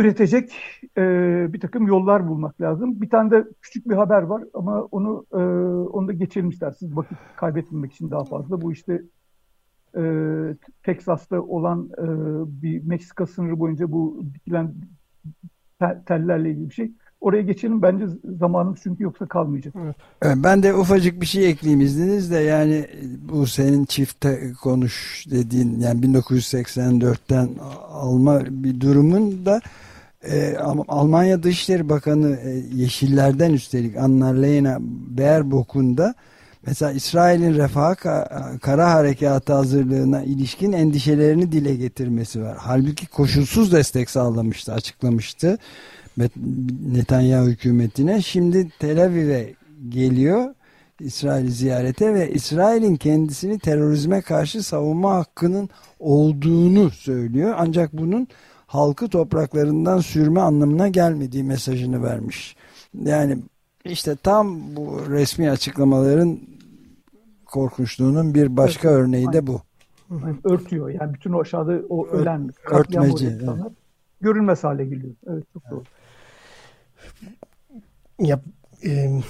üretecek 0.00 0.52
e, 0.98 1.02
bir 1.52 1.60
takım 1.60 1.86
yollar 1.86 2.28
bulmak 2.28 2.60
lazım. 2.60 3.00
Bir 3.00 3.10
tane 3.10 3.30
de 3.30 3.44
küçük 3.62 3.88
bir 3.88 3.94
haber 3.94 4.22
var 4.22 4.42
ama 4.54 4.82
onu 4.82 5.26
e, 5.32 5.36
onu 5.90 6.08
da 6.08 6.12
geçelim 6.12 6.48
isterseniz 6.48 6.96
vakit 6.96 7.18
kaybetmemek 7.36 7.92
için 7.92 8.10
daha 8.10 8.24
fazla. 8.24 8.60
Bu 8.60 8.72
işte 8.72 9.02
e, 9.96 10.02
Teksas'ta 10.82 11.40
olan 11.40 11.90
e, 11.98 12.06
bir 12.62 12.82
Meksika 12.84 13.26
sınırı 13.26 13.58
boyunca 13.58 13.92
bu 13.92 14.24
dikilen 14.34 14.74
tellerle 16.06 16.50
ilgili 16.50 16.68
bir 16.68 16.74
şey. 16.74 16.92
Oraya 17.20 17.42
geçelim 17.42 17.82
bence 17.82 18.04
zamanımız 18.38 18.80
çünkü 18.82 19.02
yoksa 19.02 19.26
kalmayacak. 19.26 19.74
Evet. 20.22 20.36
Ben 20.36 20.62
de 20.62 20.74
ufacık 20.74 21.20
bir 21.20 21.26
şey 21.26 21.50
ekleyeyim 21.50 21.80
izninizle 21.80 22.40
yani 22.40 22.86
bu 23.32 23.46
senin 23.46 23.84
çifte 23.84 24.52
konuş 24.62 25.26
dediğin 25.30 25.80
yani 25.80 26.00
1984'ten 26.00 27.48
alma 27.90 28.40
bir 28.50 28.80
durumun 28.80 29.46
da 29.46 29.60
e, 30.24 30.56
Almanya 30.88 31.42
Dışişleri 31.42 31.88
Bakanı 31.88 32.36
e, 32.36 32.62
Yeşillerden 32.74 33.52
üstelik 33.52 33.96
Annalena 33.96 34.78
Baerbock'un 35.18 35.96
da 35.96 36.14
mesela 36.66 36.92
İsrail'in 36.92 37.54
refah 37.54 37.94
kara 38.60 38.90
harekatı 38.90 39.52
hazırlığına 39.52 40.22
ilişkin 40.22 40.72
endişelerini 40.72 41.52
dile 41.52 41.74
getirmesi 41.76 42.42
var. 42.42 42.56
Halbuki 42.60 43.06
koşulsuz 43.06 43.72
destek 43.72 44.10
sağlamıştı, 44.10 44.72
açıklamıştı. 44.72 45.58
Netanyahu 46.92 47.46
hükümetine. 47.46 48.22
Şimdi 48.22 48.70
Tel 48.78 49.04
Aviv'e 49.04 49.54
geliyor 49.88 50.54
İsrail'i 51.00 51.50
ziyarete 51.50 52.14
ve 52.14 52.30
İsrail'in 52.30 52.96
kendisini 52.96 53.58
terörizme 53.58 54.20
karşı 54.20 54.62
savunma 54.62 55.14
hakkının 55.14 55.68
olduğunu 56.00 56.90
söylüyor. 56.90 57.54
Ancak 57.58 57.92
bunun 57.92 58.28
halkı 58.70 59.08
topraklarından 59.08 59.98
sürme 59.98 60.40
anlamına 60.40 60.88
gelmediği 60.88 61.44
mesajını 61.44 62.02
vermiş. 62.02 62.56
Yani 63.04 63.38
işte 63.84 64.16
tam 64.16 64.76
bu 64.76 65.00
resmi 65.08 65.50
açıklamaların 65.50 66.38
korkunçluğunun 67.46 68.34
bir 68.34 68.56
başka 68.56 68.88
evet, 68.88 68.98
örneği 68.98 69.32
de 69.32 69.46
bu. 69.46 69.60
Örtüyor 70.44 70.88
yani 70.88 71.14
bütün 71.14 71.32
o 71.32 71.40
aşağıda 71.40 71.72
o 71.88 72.06
ölen 72.06 72.50
Örtmeci, 72.70 73.26
evet. 73.26 73.72
görünmez 74.20 74.64
hale 74.64 74.84
geliyor. 74.84 75.14
Evet 75.26 75.44
çok 75.52 75.70
doğru. 75.70 75.82
Ya 78.18 78.40
e, 78.84 79.20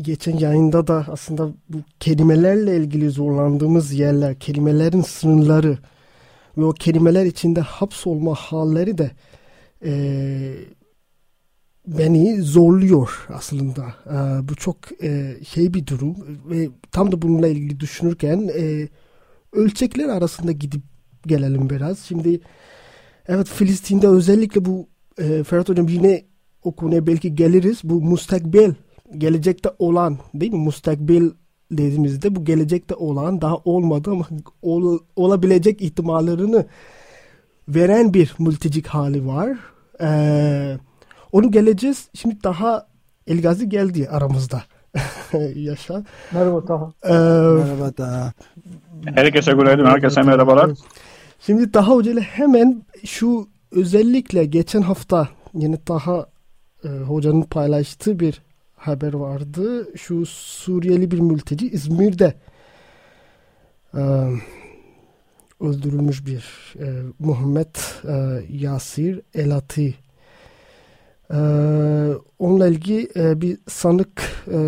geçen 0.00 0.38
yayında 0.38 0.86
da 0.86 1.06
aslında 1.08 1.48
bu 1.68 1.78
kelimelerle 2.00 2.76
ilgili 2.76 3.10
zorlandığımız 3.10 3.92
yerler, 3.92 4.38
kelimelerin 4.38 5.02
sınırları 5.02 5.78
ve 6.60 6.64
o 6.64 6.72
kelimeler 6.72 7.26
içinde 7.26 7.60
hapsolma 7.60 8.34
halleri 8.34 8.98
de 8.98 9.10
e, 9.84 9.92
beni 11.86 12.42
zorluyor 12.42 13.26
aslında. 13.28 13.94
E, 14.06 14.48
bu 14.48 14.54
çok 14.54 14.76
e, 15.02 15.36
şey 15.48 15.74
bir 15.74 15.86
durum 15.86 16.16
ve 16.50 16.68
tam 16.92 17.12
da 17.12 17.22
bununla 17.22 17.48
ilgili 17.48 17.80
düşünürken 17.80 18.50
e, 18.58 18.88
ölçekler 19.52 20.08
arasında 20.08 20.52
gidip 20.52 20.82
gelelim 21.26 21.70
biraz. 21.70 21.98
Şimdi 21.98 22.40
evet 23.28 23.48
Filistin'de 23.48 24.08
özellikle 24.08 24.64
bu 24.64 24.88
e, 25.18 25.44
Ferhat 25.44 25.68
Hocam 25.68 25.88
yine 25.88 26.24
o 26.62 26.76
konuya 26.76 27.06
belki 27.06 27.34
geliriz. 27.34 27.80
Bu 27.84 28.02
mustakbel, 28.02 28.74
gelecekte 29.18 29.70
olan 29.78 30.18
değil 30.34 30.52
mi? 30.52 30.58
Mustakbel 30.58 31.30
dediğimizde 31.70 32.36
bu 32.36 32.44
gelecekte 32.44 32.94
olan 32.94 33.40
daha 33.40 33.56
olmadı 33.56 34.10
ama 34.10 34.26
ol, 34.62 34.98
olabilecek 35.16 35.82
ihtimallerini 35.82 36.66
veren 37.68 38.14
bir 38.14 38.34
mültecik 38.38 38.86
hali 38.86 39.26
var. 39.26 39.58
Ee, 40.00 40.78
onu 41.32 41.50
geleceğiz. 41.50 42.08
Şimdi 42.14 42.44
daha 42.44 42.86
Elgazi 43.26 43.68
geldi 43.68 44.08
aramızda. 44.08 44.62
Yaşa. 45.54 46.04
Merhaba 46.32 46.64
Taha. 46.64 46.92
Ee, 47.04 47.12
Merhaba 47.62 47.90
Taha. 47.92 48.32
Herkese 49.14 49.52
günaydın, 49.52 49.84
herkese 49.84 50.22
merhabalar. 50.22 50.70
Şimdi 51.40 51.72
Taha 51.72 51.94
Hoca 51.94 52.12
ile 52.12 52.20
hemen 52.20 52.82
şu 53.04 53.48
özellikle 53.72 54.44
geçen 54.44 54.82
hafta 54.82 55.28
yine 55.54 55.76
Taha 55.76 56.26
e, 56.84 56.88
Hoca'nın 56.88 57.42
paylaştığı 57.42 58.20
bir 58.20 58.42
haber 58.80 59.12
vardı. 59.12 59.96
Şu 59.96 60.26
Suriyeli 60.26 61.10
bir 61.10 61.20
mülteci 61.20 61.70
İzmir'de 61.70 62.34
e, 63.94 64.02
öldürülmüş 65.60 66.26
bir 66.26 66.74
e, 66.78 67.02
Muhammed 67.18 67.74
e, 68.04 68.44
Yasir 68.50 69.20
Elati. 69.34 69.94
E, 71.30 71.38
onunla 72.38 72.68
ilgili 72.68 73.08
e, 73.16 73.40
bir 73.40 73.58
sanık 73.68 74.22
e, 74.52 74.58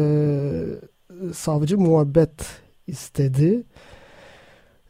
savcı 1.35 1.78
muhabbet 1.78 2.47
istedi. 2.87 3.62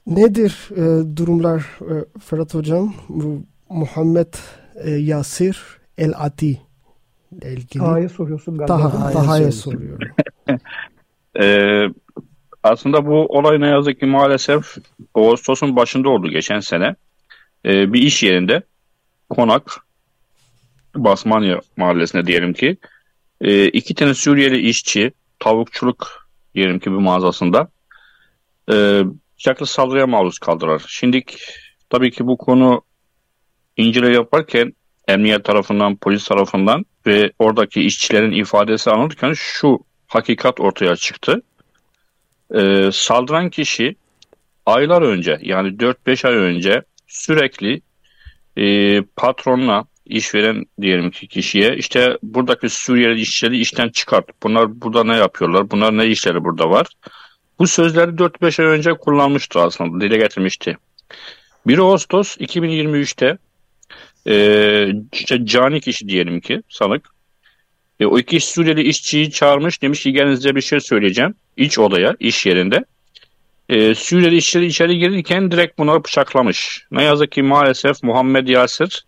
Nedir 0.07 0.69
e, 0.73 1.17
durumlar 1.17 1.61
e, 1.81 2.19
Ferhat 2.19 2.55
Hocam? 2.55 2.95
Bu 3.09 3.43
Muhammed 3.69 4.35
e, 4.75 4.91
Yasir 4.91 5.63
El-Ati 5.99 6.49
ile 6.49 6.72
ilgili. 7.43 7.79
Taha'ya 7.79 8.09
soruyorsun 8.09 8.59
galiba. 8.59 8.79
Taha, 8.79 9.13
Taha'ya 9.13 9.53
soruyorum. 9.53 10.09
Ee, 11.41 11.87
aslında 12.63 13.07
bu 13.07 13.27
olay 13.27 13.61
ne 13.61 13.69
yazık 13.69 14.01
ki 14.01 14.07
maalesef 14.07 14.77
Ağustos'un 15.15 15.77
başında 15.77 16.09
oldu 16.09 16.29
geçen 16.29 16.61
sene. 16.61 16.95
Ee, 17.65 17.93
bir 17.93 18.03
iş 18.03 18.23
yerinde 18.23 18.63
konak 19.31 19.81
Basmanya 20.97 21.61
mahallesinde 21.77 22.27
diyelim 22.27 22.53
ki 22.53 22.77
e, 23.41 23.69
iki 23.69 23.95
tane 23.95 24.15
Suriyeli 24.15 24.69
işçi 24.69 25.13
tavukçuluk 25.39 26.29
diyelim 26.55 26.79
ki 26.79 26.91
bir 26.91 26.97
mağazasında 26.97 27.69
e, 28.73 29.03
bıçaklı 29.37 29.67
saldırıya 29.67 30.07
maruz 30.07 30.39
kaldılar. 30.39 30.83
Şimdi 30.89 31.23
tabii 31.91 32.11
ki 32.11 32.27
bu 32.27 32.37
konu 32.37 32.83
inceleme 33.77 34.15
yaparken 34.15 34.73
emniyet 35.13 35.45
tarafından, 35.45 35.97
polis 35.97 36.25
tarafından 36.25 36.85
ve 37.07 37.33
oradaki 37.39 37.81
işçilerin 37.83 38.33
ifadesi 38.33 38.91
alınırken 38.91 39.33
şu 39.33 39.79
hakikat 40.07 40.61
ortaya 40.61 40.97
çıktı. 40.97 41.43
Ee, 42.55 42.91
saldıran 42.93 43.51
kişi 43.51 43.97
aylar 44.67 45.03
önce 45.03 45.39
yani 45.43 45.69
4-5 45.69 46.29
ay 46.29 46.35
önce 46.35 46.83
sürekli 47.07 47.81
e, 48.57 49.03
patronla 49.03 49.85
işveren 50.07 50.65
diyelim 50.81 51.11
ki 51.11 51.29
kişiye 51.29 51.77
işte 51.77 52.19
buradaki 52.23 52.69
Suriyeli 52.69 53.21
işçileri 53.21 53.59
işten 53.59 53.89
çıkart. 53.89 54.25
Bunlar 54.43 54.81
burada 54.81 55.05
ne 55.05 55.17
yapıyorlar? 55.17 55.71
Bunlar 55.71 55.99
ne 55.99 56.07
işleri 56.07 56.45
burada 56.45 56.71
var? 56.71 56.87
Bu 57.59 57.67
sözleri 57.67 58.11
4-5 58.11 58.63
ay 58.63 58.69
önce 58.69 58.93
kullanmıştı 58.93 59.61
aslında. 59.61 60.01
Dile 60.01 60.17
getirmişti. 60.17 60.77
1 61.67 61.79
Ağustos 61.79 62.37
2023'te 62.37 63.39
e, 64.29 64.87
cani 65.45 65.81
kişi 65.81 66.09
diyelim 66.09 66.41
ki 66.41 66.63
sanık. 66.69 67.09
E, 68.01 68.07
o 68.07 68.19
iki 68.19 68.41
Suriyeli 68.41 68.83
işçiyi 68.83 69.31
çağırmış 69.31 69.83
demiş 69.83 70.03
ki 70.03 70.13
gelin 70.13 70.35
size 70.35 70.55
bir 70.55 70.61
şey 70.61 70.81
söyleyeceğim. 70.81 71.35
İç 71.57 71.79
odaya, 71.79 72.17
iş 72.21 72.47
yerinde. 72.47 72.85
E, 73.69 73.95
Suriyeli 73.95 74.37
işçileri 74.37 74.67
içeri 74.67 74.99
girirken 74.99 75.51
direkt 75.51 75.79
bunları 75.79 76.05
bıçaklamış. 76.05 76.87
Ne 76.91 77.03
yazık 77.03 77.33
ki 77.33 77.43
maalesef 77.43 78.03
Muhammed 78.03 78.49
Yasir 78.49 79.05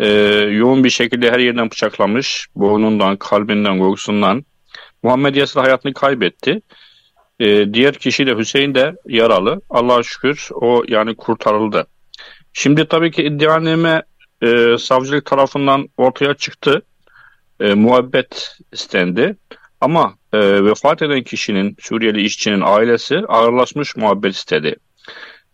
e, 0.00 0.08
yoğun 0.50 0.84
bir 0.84 0.90
şekilde 0.90 1.30
her 1.30 1.38
yerden 1.38 1.70
bıçaklamış. 1.70 2.46
Boynundan, 2.56 3.16
kalbinden, 3.16 3.78
göğsünden. 3.78 4.44
Muhammed 5.02 5.34
Yasir 5.34 5.60
hayatını 5.60 5.94
kaybetti. 5.94 6.62
E, 7.40 7.74
diğer 7.74 7.94
kişi 7.94 8.26
de 8.26 8.36
Hüseyin 8.38 8.74
de 8.74 8.92
yaralı. 9.06 9.60
Allah'a 9.70 10.02
şükür 10.02 10.48
o 10.52 10.84
yani 10.88 11.16
kurtarıldı. 11.16 11.86
Şimdi 12.52 12.88
tabii 12.88 13.10
ki 13.10 13.22
iddianame 13.22 14.02
e, 14.42 14.78
savcılık 14.78 15.24
tarafından 15.24 15.88
ortaya 15.96 16.34
çıktı. 16.34 16.82
E, 17.60 17.74
muhabbet 17.74 18.58
istendi. 18.72 19.36
Ama 19.80 20.14
e, 20.32 20.64
vefat 20.64 21.02
eden 21.02 21.22
kişinin, 21.22 21.76
Suriyeli 21.80 22.22
işçinin 22.22 22.62
ailesi 22.64 23.18
ağırlaşmış 23.28 23.96
muhabbet 23.96 24.34
istedi. 24.34 24.76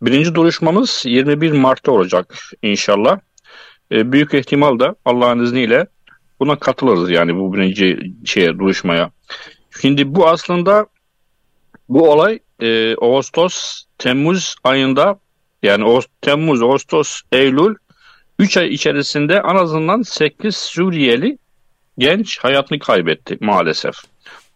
Birinci 0.02 0.34
duruşmamız 0.34 1.02
21 1.06 1.52
Mart'ta 1.52 1.92
olacak 1.92 2.34
inşallah. 2.62 3.18
E, 3.92 4.12
büyük 4.12 4.34
ihtimal 4.34 4.78
da 4.78 4.94
Allah'ın 5.04 5.44
izniyle 5.44 5.86
buna 6.40 6.58
katılırız 6.58 7.10
yani 7.10 7.36
bu 7.36 7.54
birinci 7.54 8.12
şeye, 8.24 8.58
duruşmaya. 8.58 9.10
Şimdi 9.82 10.14
bu 10.14 10.28
aslında 10.28 10.86
bu 11.88 12.10
olay 12.10 12.38
e, 12.60 12.94
Ağustos, 12.94 13.84
Temmuz 13.98 14.56
ayında 14.64 15.18
yani 15.62 16.02
Temmuz, 16.20 16.62
Ağustos, 16.62 17.20
Eylül 17.32 17.74
3 18.38 18.56
ay 18.56 18.68
içerisinde 18.68 19.34
en 19.34 19.54
azından 19.54 20.02
8 20.02 20.56
Suriyeli 20.56 21.38
genç 21.98 22.38
hayatını 22.38 22.78
kaybetti 22.78 23.38
maalesef. 23.40 23.94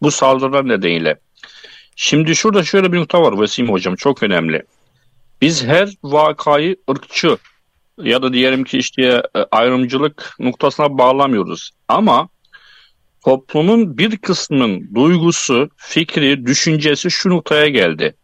Bu 0.01 0.11
saldırılar 0.11 0.67
nedeniyle. 0.67 1.19
Şimdi 1.95 2.35
şurada 2.35 2.63
şöyle 2.63 2.93
bir 2.93 2.97
nokta 2.97 3.21
var 3.21 3.39
Vesim 3.39 3.69
Hocam 3.69 3.95
çok 3.95 4.23
önemli. 4.23 4.63
Biz 5.41 5.63
her 5.65 5.89
vakayı 6.03 6.75
ırkçı 6.91 7.37
ya 7.97 8.21
da 8.21 8.33
diyelim 8.33 8.63
ki 8.63 8.77
işte 8.77 9.01
e, 9.35 9.39
ayrımcılık 9.51 10.35
noktasına 10.39 10.97
bağlamıyoruz. 10.97 11.71
Ama 11.87 12.29
toplumun 13.25 13.97
bir 13.97 14.17
kısmının 14.17 14.95
duygusu, 14.95 15.69
fikri, 15.77 16.45
düşüncesi 16.45 17.11
şu 17.11 17.29
noktaya 17.29 17.67
geldi. 17.67 18.15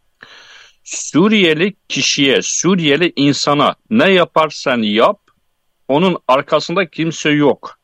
Suriyeli 0.84 1.74
kişiye, 1.88 2.42
Suriyeli 2.42 3.12
insana 3.16 3.74
ne 3.90 4.10
yaparsan 4.10 4.82
yap, 4.82 5.20
onun 5.88 6.16
arkasında 6.28 6.86
kimse 6.86 7.30
yok. 7.30 7.78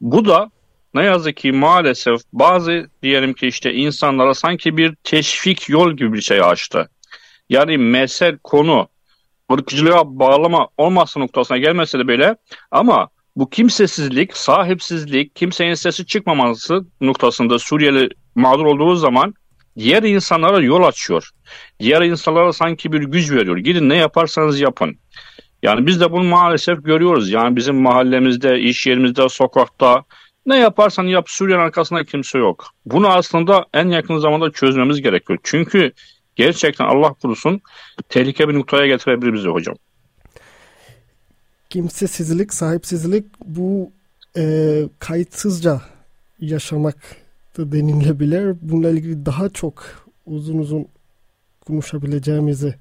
Bu 0.00 0.24
da 0.24 0.50
ne 0.94 1.04
yazık 1.04 1.36
ki 1.36 1.52
maalesef 1.52 2.20
bazı 2.32 2.90
diyelim 3.02 3.34
ki 3.34 3.46
işte 3.46 3.72
insanlara 3.72 4.34
sanki 4.34 4.76
bir 4.76 4.94
teşvik 4.94 5.68
yol 5.68 5.92
gibi 5.92 6.12
bir 6.12 6.20
şey 6.20 6.42
açtı. 6.42 6.88
Yani 7.48 7.78
mesel 7.78 8.38
konu 8.38 8.88
ırkçılığa 9.52 10.18
bağlama 10.18 10.68
olması 10.78 11.20
noktasına 11.20 11.58
gelmese 11.58 11.98
de 11.98 12.08
böyle 12.08 12.36
ama 12.70 13.08
bu 13.36 13.50
kimsesizlik, 13.50 14.36
sahipsizlik, 14.36 15.36
kimsenin 15.36 15.74
sesi 15.74 16.06
çıkmaması 16.06 16.86
noktasında 17.00 17.58
Suriyeli 17.58 18.08
mağdur 18.34 18.64
olduğu 18.64 18.96
zaman 18.96 19.34
diğer 19.78 20.02
insanlara 20.02 20.60
yol 20.60 20.82
açıyor. 20.82 21.30
Diğer 21.80 22.02
insanlara 22.02 22.52
sanki 22.52 22.92
bir 22.92 23.02
güç 23.02 23.32
veriyor. 23.32 23.56
Gidin 23.56 23.88
ne 23.88 23.96
yaparsanız 23.96 24.60
yapın. 24.60 24.98
Yani 25.64 25.86
biz 25.86 26.00
de 26.00 26.12
bunu 26.12 26.24
maalesef 26.24 26.84
görüyoruz. 26.84 27.30
Yani 27.30 27.56
bizim 27.56 27.76
mahallemizde, 27.76 28.60
iş 28.60 28.86
yerimizde, 28.86 29.28
sokakta 29.28 30.04
ne 30.46 30.58
yaparsan 30.58 31.04
yap 31.04 31.24
Suriye'nin 31.28 31.62
arkasında 31.62 32.04
kimse 32.04 32.38
yok. 32.38 32.66
Bunu 32.86 33.08
aslında 33.08 33.66
en 33.74 33.88
yakın 33.88 34.18
zamanda 34.18 34.50
çözmemiz 34.50 35.02
gerekiyor. 35.02 35.38
Çünkü 35.42 35.92
gerçekten 36.36 36.84
Allah 36.84 37.12
korusun 37.12 37.60
tehlike 38.08 38.48
bir 38.48 38.54
noktaya 38.54 38.86
getirebilir 38.86 39.32
bizi 39.32 39.48
hocam. 39.48 39.74
Kimsesizlik, 41.70 42.54
sahipsizlik 42.54 43.24
bu 43.44 43.92
e, 44.36 44.82
kayıtsızca 44.98 45.82
yaşamak 46.40 46.96
da 47.58 47.72
denilebilir. 47.72 48.56
Bununla 48.62 48.90
ilgili 48.90 49.26
daha 49.26 49.48
çok 49.48 49.84
uzun 50.26 50.58
uzun 50.58 50.86
konuşabileceğimizi 51.66 52.74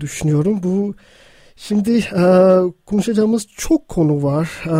düşünüyorum. 0.00 0.62
Bu 0.62 0.94
şimdi 1.56 1.98
e, 1.98 2.24
konuşacağımız 2.86 3.46
çok 3.56 3.88
konu 3.88 4.22
var. 4.22 4.64
E, 4.66 4.76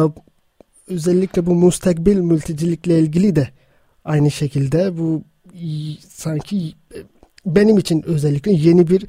özellikle 0.88 1.46
bu 1.46 1.54
müstakbil 1.54 2.16
mültecilikle 2.16 2.98
ilgili 3.00 3.36
de 3.36 3.48
aynı 4.04 4.30
şekilde 4.30 4.98
bu 4.98 5.22
sanki 6.08 6.72
benim 7.46 7.78
için 7.78 8.02
özellikle 8.06 8.52
yeni 8.52 8.88
bir 8.88 9.06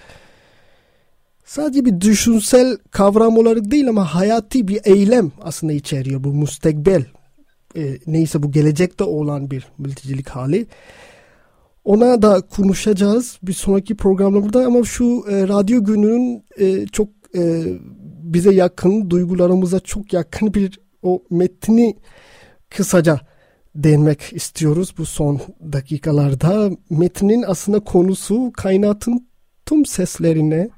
sadece 1.46 1.86
bir 1.86 2.02
düşünsel 2.02 2.78
kavram 2.92 3.38
olarak 3.38 3.72
değil 3.72 3.90
ama 3.90 4.16
hayati 4.16 4.68
bir 4.68 4.82
eylem 4.84 5.32
aslında 5.42 5.74
içeriyor 5.74 6.24
bu 6.24 6.34
müstakbel 6.34 7.06
e, 7.76 7.98
neyse 8.08 8.44
bu 8.44 8.52
gelecekte 8.52 9.04
olan 9.04 9.52
bir 9.52 9.68
mültecilik 9.78 10.30
hali. 10.30 10.68
Ona 11.84 12.22
da 12.22 12.42
konuşacağız 12.42 13.38
bir 13.44 13.54
sonraki 13.54 13.96
programlarda 13.96 14.66
ama 14.66 14.84
şu 14.84 15.26
e, 15.30 15.48
radyo 15.48 15.84
gününün 15.84 16.44
e, 16.58 16.88
çok 16.88 17.10
e, 17.36 17.64
bize 18.24 18.54
yakın, 18.54 19.10
duygularımıza 19.10 19.80
çok 19.80 20.14
yakın 20.14 20.54
bir 20.54 20.80
o 21.02 21.24
metni 21.30 21.96
kısaca 22.70 23.20
değinmek 23.76 24.34
istiyoruz 24.34 24.94
bu 24.98 25.06
son 25.06 25.42
dakikalarda. 25.74 26.72
Metnin 26.90 27.44
aslında 27.48 27.80
konusu 27.80 28.52
kainatın 28.58 29.28
tüm 29.66 29.86
seslerine, 29.86 30.70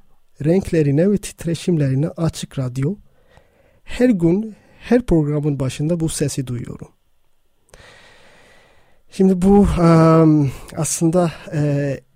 renklerine 0.45 1.11
ve 1.11 1.17
titreşimlerine 1.17 2.07
açık 2.09 2.59
radyo. 2.59 2.95
Her 3.83 4.09
gün 4.09 4.55
her 4.79 5.01
programın 5.05 5.59
başında 5.59 5.99
bu 5.99 6.09
sesi 6.09 6.47
duyuyorum. 6.47 6.87
Şimdi 9.11 9.41
bu 9.41 9.67
aslında 10.77 11.31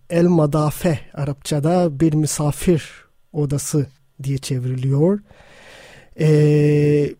el 0.09 0.25
madafe 0.25 0.99
Arapçada 1.13 1.99
bir 1.99 2.13
misafir 2.13 3.05
odası 3.33 3.87
diye 4.23 4.37
çevriliyor. 4.37 5.19
E, 6.19 7.15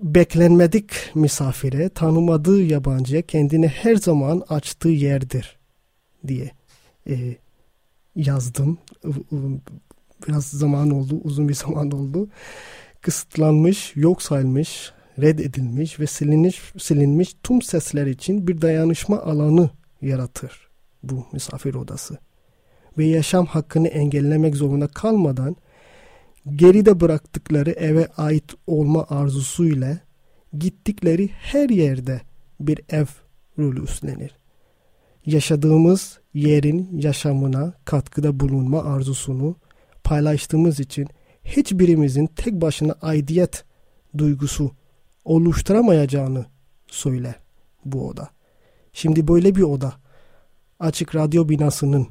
beklenmedik 0.00 0.90
misafire, 1.14 1.88
tanımadığı 1.88 2.62
yabancıya 2.62 3.22
kendini 3.22 3.68
her 3.68 3.96
zaman 3.96 4.42
açtığı 4.48 4.88
yerdir 4.88 5.58
diye 6.26 6.50
e, 7.08 7.36
yazdım. 8.16 8.78
Biraz 10.28 10.44
zaman 10.44 10.90
oldu, 10.90 11.20
uzun 11.24 11.48
bir 11.48 11.54
zaman 11.64 11.90
oldu. 11.90 12.28
Kısıtlanmış, 13.00 13.92
yok 13.96 14.22
sayılmış, 14.22 14.92
reddedilmiş 15.18 16.00
ve 16.00 16.06
silinmiş, 16.06 16.60
silinmiş 16.78 17.34
tüm 17.42 17.62
sesler 17.62 18.06
için 18.06 18.46
bir 18.46 18.60
dayanışma 18.60 19.20
alanı 19.20 19.70
yaratır 20.02 20.68
bu 21.02 21.26
misafir 21.32 21.74
odası. 21.74 22.18
Ve 22.98 23.04
yaşam 23.04 23.46
hakkını 23.46 23.88
engellemek 23.88 24.56
zorunda 24.56 24.86
kalmadan 24.86 25.56
geride 26.52 27.00
bıraktıkları 27.00 27.70
eve 27.70 28.06
ait 28.16 28.54
olma 28.66 29.06
arzusuyla 29.08 29.98
gittikleri 30.58 31.28
her 31.28 31.68
yerde 31.68 32.20
bir 32.60 32.80
ev 32.88 33.06
rolü 33.58 33.82
üstlenir. 33.82 34.36
Yaşadığımız 35.26 36.20
yerin 36.34 37.00
yaşamına 37.00 37.72
katkıda 37.84 38.40
bulunma 38.40 38.84
arzusunu 38.84 39.56
paylaştığımız 40.04 40.80
için 40.80 41.08
hiçbirimizin 41.44 42.26
tek 42.26 42.60
başına 42.60 42.92
aidiyet 43.02 43.64
duygusu 44.18 44.70
oluşturamayacağını 45.24 46.46
söyler 46.86 47.34
bu 47.84 48.08
oda. 48.08 48.28
Şimdi 48.92 49.28
böyle 49.28 49.54
bir 49.54 49.62
oda 49.62 49.94
açık 50.80 51.14
radyo 51.14 51.48
binasının 51.48 52.08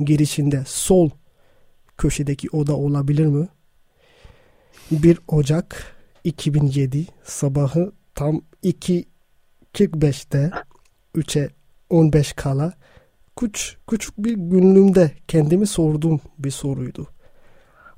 girişinde 0.00 0.64
sol 0.66 1.10
köşedeki 1.98 2.48
oda 2.50 2.76
olabilir 2.76 3.26
mi? 3.26 3.48
1 4.90 5.18
Ocak 5.28 5.96
2007 6.24 7.06
sabahı 7.24 7.92
tam 8.14 8.42
2.45'te 8.64 10.50
3'e 11.14 11.50
15 11.90 12.32
kala 12.32 12.72
küç, 13.36 13.76
küçük 13.86 14.18
bir 14.18 14.34
günlüğümde 14.34 15.10
kendimi 15.28 15.66
sorduğum 15.66 16.20
bir 16.38 16.50
soruydu. 16.50 17.08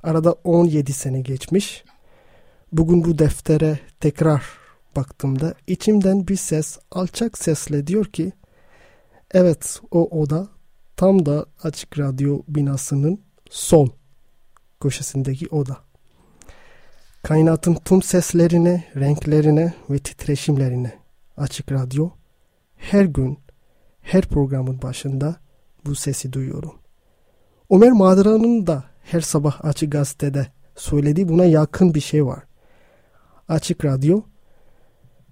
Arada 0.03 0.31
17 0.31 0.93
sene 0.93 1.21
geçmiş. 1.21 1.83
Bugün 2.71 3.03
bu 3.03 3.19
deftere 3.19 3.79
tekrar 3.99 4.43
baktığımda 4.95 5.53
içimden 5.67 6.27
bir 6.27 6.35
ses 6.35 6.79
alçak 6.91 7.37
sesle 7.37 7.87
diyor 7.87 8.05
ki 8.05 8.31
evet 9.31 9.81
o 9.91 10.21
oda 10.21 10.47
tam 10.97 11.25
da 11.25 11.45
açık 11.63 11.99
radyo 11.99 12.41
binasının 12.47 13.21
sol 13.49 13.89
köşesindeki 14.79 15.47
oda. 15.47 15.88
Kainatın 17.23 17.73
tüm 17.85 18.01
seslerine, 18.01 18.83
renklerine 18.95 19.73
ve 19.89 19.99
titreşimlerine 19.99 20.93
açık 21.37 21.71
radyo 21.71 22.09
her 22.75 23.05
gün 23.05 23.39
her 24.01 24.21
programın 24.21 24.81
başında 24.81 25.35
bu 25.85 25.95
sesi 25.95 26.33
duyuyorum. 26.33 26.73
Ömer 27.69 27.91
Madra'nın 27.91 28.67
da 28.67 28.83
her 29.03 29.21
sabah 29.21 29.65
Açık 29.65 29.91
Gazete'de 29.91 30.47
söylediği 30.75 31.29
buna 31.29 31.45
yakın 31.45 31.93
bir 31.93 31.99
şey 31.99 32.25
var. 32.25 32.43
Açık 33.47 33.85
Radyo 33.85 34.21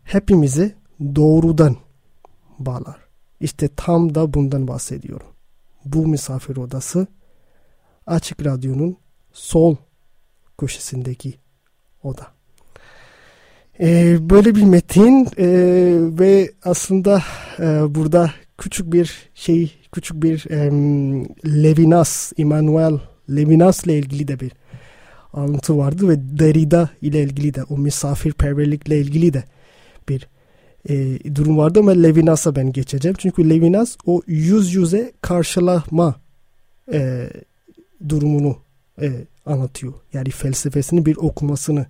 hepimizi 0.03 0.75
doğrudan 1.15 1.75
bağlar. 2.59 2.97
İşte 3.39 3.69
tam 3.75 4.15
da 4.15 4.33
bundan 4.33 4.67
bahsediyorum. 4.67 5.27
Bu 5.85 6.07
misafir 6.07 6.57
odası 6.57 7.07
Açık 8.07 8.45
Radyo'nun 8.45 8.97
sol 9.33 9.75
köşesindeki 10.57 11.46
oda. 12.03 12.27
Ee, 13.79 14.29
böyle 14.29 14.55
bir 14.55 14.63
metin 14.63 15.27
e, 15.37 15.47
ve 16.19 16.51
aslında 16.63 17.23
e, 17.59 17.95
burada 17.95 18.31
küçük 18.57 18.93
bir 18.93 19.29
şey, 19.35 19.73
küçük 19.91 20.23
bir 20.23 20.51
e, 20.51 20.71
Levinas, 21.63 22.33
Immanuel 22.37 22.99
Levinas 23.29 23.83
ile 23.83 23.97
ilgili 23.97 24.27
de 24.27 24.39
bir 24.39 24.51
alıntı 25.33 25.77
vardı 25.77 26.09
ve 26.09 26.15
Derrida 26.39 26.89
ile 27.01 27.23
ilgili 27.23 27.53
de 27.53 27.63
o 27.63 27.77
misafirperverlikle 27.77 28.99
ilgili 28.99 29.33
de 29.33 29.43
bir 30.09 30.27
e, 30.89 31.19
durum 31.35 31.57
vardı 31.57 31.79
ama 31.79 31.91
Levinas'a 31.91 32.55
ben 32.55 32.71
geçeceğim. 32.71 33.15
Çünkü 33.19 33.49
Levinas 33.49 33.97
o 34.05 34.21
yüz 34.27 34.73
yüze 34.73 35.11
karşılama 35.21 36.15
e, 36.93 37.29
durumunu 38.09 38.66
e, 39.01 39.11
anlatıyor. 39.45 39.93
Yani 40.13 40.29
felsefesini 40.29 41.05
bir 41.05 41.17
okumasını 41.17 41.85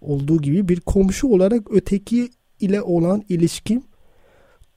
olduğu 0.00 0.42
gibi 0.42 0.68
bir 0.68 0.80
komşu 0.80 1.28
olarak 1.28 1.62
öteki 1.70 2.30
ile 2.60 2.82
olan 2.82 3.24
ilişkim 3.28 3.82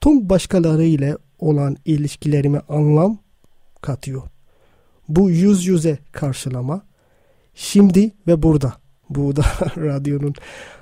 tüm 0.00 0.28
başkaları 0.28 0.84
ile 0.84 1.16
olan 1.38 1.76
ilişkilerime 1.84 2.60
anlam 2.68 3.18
katıyor. 3.80 4.22
Bu 5.08 5.30
yüz 5.30 5.66
yüze 5.66 5.98
karşılama 6.12 6.82
şimdi 7.54 8.10
ve 8.26 8.42
burada. 8.42 8.74
Bu 9.10 9.36
da 9.36 9.42
radyonun 9.76 10.34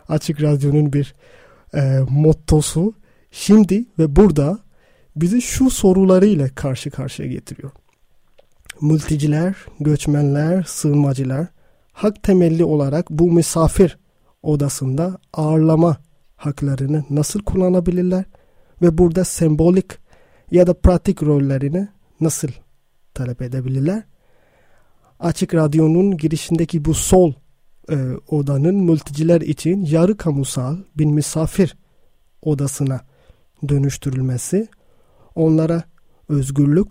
açık 0.08 0.42
radyonun 0.42 0.92
bir 0.92 1.14
e, 1.74 2.00
mottosu. 2.10 2.94
Şimdi 3.30 3.84
ve 3.98 4.16
burada 4.16 4.58
bizi 5.16 5.42
şu 5.42 5.70
sorularıyla 5.70 6.48
karşı 6.54 6.90
karşıya 6.90 7.28
getiriyor. 7.28 7.70
Mülteciler, 8.80 9.56
göçmenler, 9.80 10.62
sığınmacılar 10.62 11.46
hak 11.92 12.22
temelli 12.22 12.64
olarak 12.64 13.10
bu 13.10 13.32
misafir 13.32 13.98
odasında 14.42 15.18
ağırlama 15.32 15.96
haklarını 16.36 17.04
nasıl 17.10 17.42
kullanabilirler 17.42 18.24
ve 18.82 18.98
burada 18.98 19.24
sembolik 19.24 19.98
ya 20.50 20.66
da 20.66 20.74
pratik 20.74 21.22
rollerini 21.22 21.88
nasıl 22.20 22.48
talep 23.14 23.42
edebilirler? 23.42 24.02
Açık 25.20 25.54
Radyo'nun 25.54 26.16
girişindeki 26.16 26.84
bu 26.84 26.94
sol 26.94 27.32
e, 27.90 27.96
odanın 28.28 28.74
mülteciler 28.74 29.40
için 29.40 29.84
yarı 29.84 30.16
kamusal 30.16 30.76
bir 30.98 31.04
misafir 31.04 31.76
odasına 32.42 33.00
dönüştürülmesi 33.68 34.68
onlara 35.34 35.82
özgürlük, 36.28 36.90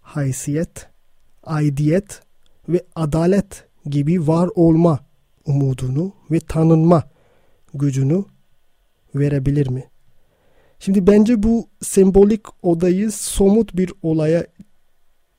haysiyet, 0.00 0.87
aidiyet 1.48 2.20
ve 2.68 2.82
adalet 2.94 3.64
gibi 3.86 4.26
var 4.26 4.50
olma 4.54 4.98
umudunu 5.46 6.12
ve 6.30 6.40
tanınma 6.40 7.02
gücünü 7.74 8.24
verebilir 9.14 9.70
mi? 9.70 9.84
Şimdi 10.78 11.06
bence 11.06 11.42
bu 11.42 11.68
sembolik 11.82 12.64
odayı 12.64 13.12
somut 13.12 13.76
bir 13.76 13.92
olaya 14.02 14.46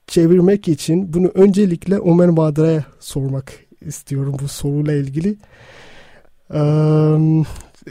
çevirmek 0.08 0.68
için 0.68 1.14
bunu 1.14 1.28
öncelikle 1.28 1.96
Ömer 1.96 2.30
Madra'ya 2.30 2.86
sormak 3.00 3.54
istiyorum 3.82 4.36
bu 4.42 4.48
soruyla 4.48 4.94
ilgili. 4.94 5.38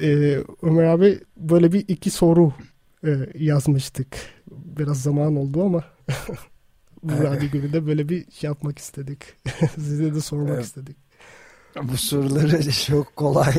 Ee, 0.01 0.39
Ömer 0.63 0.85
abi 0.85 1.21
böyle 1.37 1.73
bir 1.73 1.85
iki 1.89 2.11
soru 2.11 2.53
e, 3.05 3.11
yazmıştık. 3.35 4.17
Biraz 4.51 5.03
zaman 5.03 5.37
oldu 5.37 5.65
ama 5.65 5.85
bu 7.03 7.13
radyo 7.13 7.51
gününde 7.51 7.87
böyle 7.87 8.09
bir 8.09 8.31
şey 8.31 8.49
yapmak 8.49 8.79
istedik. 8.79 9.19
Size 9.75 10.15
de 10.15 10.21
sormak 10.21 10.55
evet. 10.55 10.65
istedik. 10.65 10.97
Bu 11.83 11.97
soruları 11.97 12.73
çok 12.73 13.17
kolay 13.17 13.55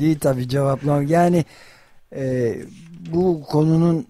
değil 0.00 0.18
tabii 0.18 0.48
cevaplamak. 0.48 1.10
Yani 1.10 1.44
e, 2.16 2.56
bu 3.12 3.42
konunun 3.42 4.06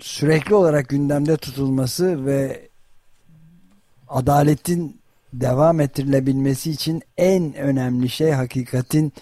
sürekli 0.00 0.54
olarak 0.54 0.88
gündemde 0.88 1.36
tutulması 1.36 2.26
ve 2.26 2.68
adaletin 4.08 5.00
devam 5.32 5.80
ettirilebilmesi 5.80 6.70
için 6.70 7.02
en 7.16 7.54
önemli 7.54 8.08
şey 8.08 8.30
hakikatin 8.30 9.12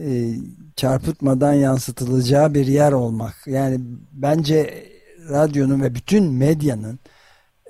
e, 0.00 0.34
çarpıtmadan 0.76 1.52
yansıtılacağı 1.52 2.54
bir 2.54 2.66
yer 2.66 2.92
olmak. 2.92 3.34
Yani 3.46 3.80
bence 4.12 4.88
radyonun 5.30 5.82
ve 5.82 5.94
bütün 5.94 6.24
medyanın 6.32 6.98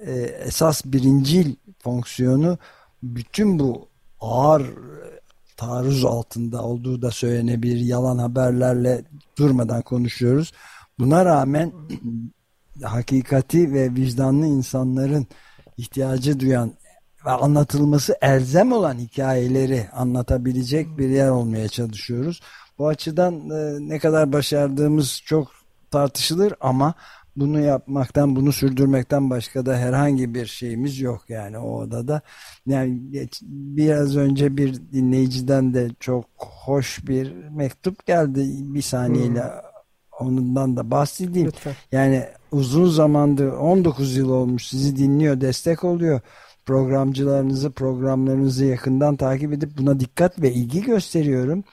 e, 0.06 0.12
esas 0.20 0.84
birincil 0.84 1.54
fonksiyonu 1.78 2.58
bütün 3.02 3.58
bu 3.58 3.88
ağır 4.20 4.62
taarruz 5.56 6.04
altında 6.04 6.62
olduğu 6.62 7.02
da 7.02 7.10
söylenebilir. 7.10 7.76
Yalan 7.76 8.18
haberlerle 8.18 9.04
durmadan 9.38 9.82
konuşuyoruz. 9.82 10.52
Buna 10.98 11.24
rağmen 11.24 11.72
hakikati 12.82 13.72
ve 13.72 13.94
vicdanlı 13.94 14.46
insanların 14.46 15.26
ihtiyacı 15.76 16.40
duyan 16.40 16.72
ve 17.26 17.30
anlatılması 17.30 18.16
elzem 18.22 18.72
olan 18.72 18.98
hikayeleri 18.98 19.88
anlatabilecek 19.92 20.98
bir 20.98 21.08
yer 21.08 21.28
olmaya 21.28 21.68
çalışıyoruz. 21.68 22.40
Bu 22.78 22.88
açıdan 22.88 23.50
e, 23.50 23.88
ne 23.88 23.98
kadar 23.98 24.32
başardığımız 24.32 25.20
çok 25.24 25.48
tartışılır 25.90 26.54
ama 26.60 26.94
bunu 27.36 27.60
yapmaktan, 27.60 28.36
bunu 28.36 28.52
sürdürmekten 28.52 29.30
başka 29.30 29.66
da 29.66 29.76
herhangi 29.76 30.34
bir 30.34 30.46
şeyimiz 30.46 31.00
yok 31.00 31.24
yani 31.28 31.58
o 31.58 31.80
odada. 31.80 32.20
Yani 32.66 33.00
biraz 33.42 34.16
önce 34.16 34.56
bir 34.56 34.74
dinleyiciden 34.92 35.74
de 35.74 35.90
çok 36.00 36.24
hoş 36.36 37.08
bir 37.08 37.32
mektup 37.50 38.06
geldi 38.06 38.46
bir 38.74 38.82
saniyeyle 38.82 39.42
hmm. 39.42 40.26
ondan 40.26 40.76
da 40.76 40.90
bahsedeyim. 40.90 41.48
Lütfen. 41.48 41.74
Yani 41.92 42.24
uzun 42.52 42.88
zamandır 42.88 43.52
19 43.52 44.16
yıl 44.16 44.30
olmuş 44.30 44.66
sizi 44.66 44.96
dinliyor, 44.96 45.40
destek 45.40 45.84
oluyor. 45.84 46.20
Programcılarınızı, 46.66 47.70
programlarınızı 47.70 48.64
yakından 48.64 49.16
takip 49.16 49.52
edip 49.52 49.78
buna 49.78 50.00
dikkat 50.00 50.42
ve 50.42 50.52
ilgi 50.52 50.82
gösteriyorum. 50.82 51.64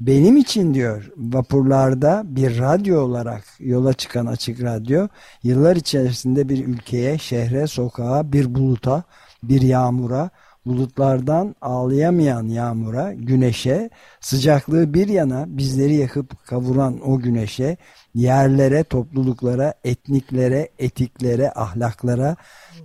Benim 0.00 0.36
için 0.36 0.74
diyor 0.74 1.10
vapurlarda 1.16 2.22
bir 2.26 2.58
radyo 2.58 3.00
olarak 3.00 3.44
yola 3.60 3.92
çıkan 3.92 4.26
açık 4.26 4.62
radyo 4.62 5.08
yıllar 5.42 5.76
içerisinde 5.76 6.48
bir 6.48 6.66
ülkeye, 6.66 7.18
şehre, 7.18 7.66
sokağa, 7.66 8.32
bir 8.32 8.54
buluta, 8.54 9.02
bir 9.42 9.62
yağmura, 9.62 10.30
bulutlardan 10.66 11.54
ağlayamayan 11.60 12.46
yağmura, 12.46 13.12
güneşe, 13.12 13.90
sıcaklığı 14.20 14.94
bir 14.94 15.08
yana 15.08 15.44
bizleri 15.48 15.94
yakıp 15.94 16.46
kavuran 16.46 17.10
o 17.10 17.18
güneşe, 17.18 17.76
yerlere, 18.14 18.84
topluluklara, 18.84 19.74
etniklere, 19.84 20.68
etiklere, 20.78 21.52
ahlaklara, 21.54 22.36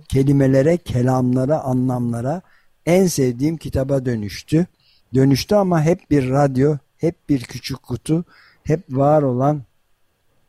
kelimelere, 0.08 0.76
kelamlara, 0.76 1.60
anlamlara 1.60 2.42
en 2.86 3.06
sevdiğim 3.06 3.56
kitaba 3.56 4.04
dönüştü. 4.04 4.66
Dönüştü 5.14 5.54
ama 5.54 5.82
hep 5.82 6.10
bir 6.10 6.30
radyo, 6.30 6.76
hep 7.00 7.28
bir 7.28 7.40
küçük 7.40 7.82
kutu, 7.82 8.24
hep 8.64 8.80
var 8.90 9.22
olan, 9.22 9.62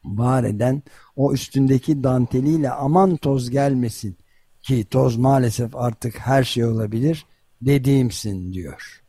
var 0.05 0.43
eden 0.43 0.83
o 1.15 1.33
üstündeki 1.33 2.03
danteliyle 2.03 2.71
aman 2.71 3.15
toz 3.15 3.49
gelmesin 3.49 4.15
ki 4.61 4.85
toz 4.85 5.17
maalesef 5.17 5.75
artık 5.75 6.19
her 6.19 6.43
şey 6.43 6.65
olabilir 6.65 7.25
dediğimsin 7.61 8.53
diyor. 8.53 9.01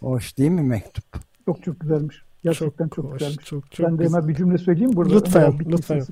Hoş 0.00 0.38
değil 0.38 0.50
mi 0.50 0.62
mektup? 0.62 1.04
Çok 1.44 1.62
çok 1.62 1.80
güzelmiş. 1.80 2.22
Gerçekten 2.44 2.88
çok, 2.88 2.94
çok 2.94 3.04
hoş, 3.04 3.18
güzelmiş. 3.18 3.44
Çok, 3.44 3.70
çok 3.70 3.86
ben 3.86 3.98
de 3.98 4.04
hemen 4.04 4.28
bir 4.28 4.34
cümle 4.34 4.58
söyleyeyim 4.58 4.92
burada. 4.94 5.14
Lütfen, 5.14 5.58
lütfen. 5.66 6.02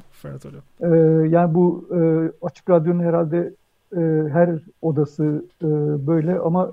Ee, 0.80 0.86
yani 1.28 1.54
bu 1.54 1.88
e, 1.94 1.98
Açık 2.46 2.70
Radyo'nun 2.70 3.02
herhalde 3.02 3.54
e, 3.96 4.00
her 4.32 4.58
odası 4.82 5.44
e, 5.62 5.66
böyle 6.06 6.38
ama 6.38 6.72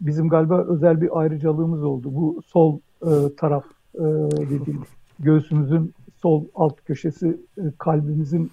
bizim 0.00 0.28
galiba 0.28 0.64
özel 0.64 1.00
bir 1.00 1.20
ayrıcalığımız 1.20 1.84
oldu. 1.84 2.14
Bu 2.14 2.42
sol 2.46 2.78
e, 3.06 3.36
taraf 3.36 3.64
e, 3.94 4.02
dediğim 4.40 4.82
göğsümüzün 5.18 5.94
sol 6.22 6.44
alt 6.54 6.84
köşesi 6.84 7.40
e, 7.58 7.62
kalbimizin 7.78 8.50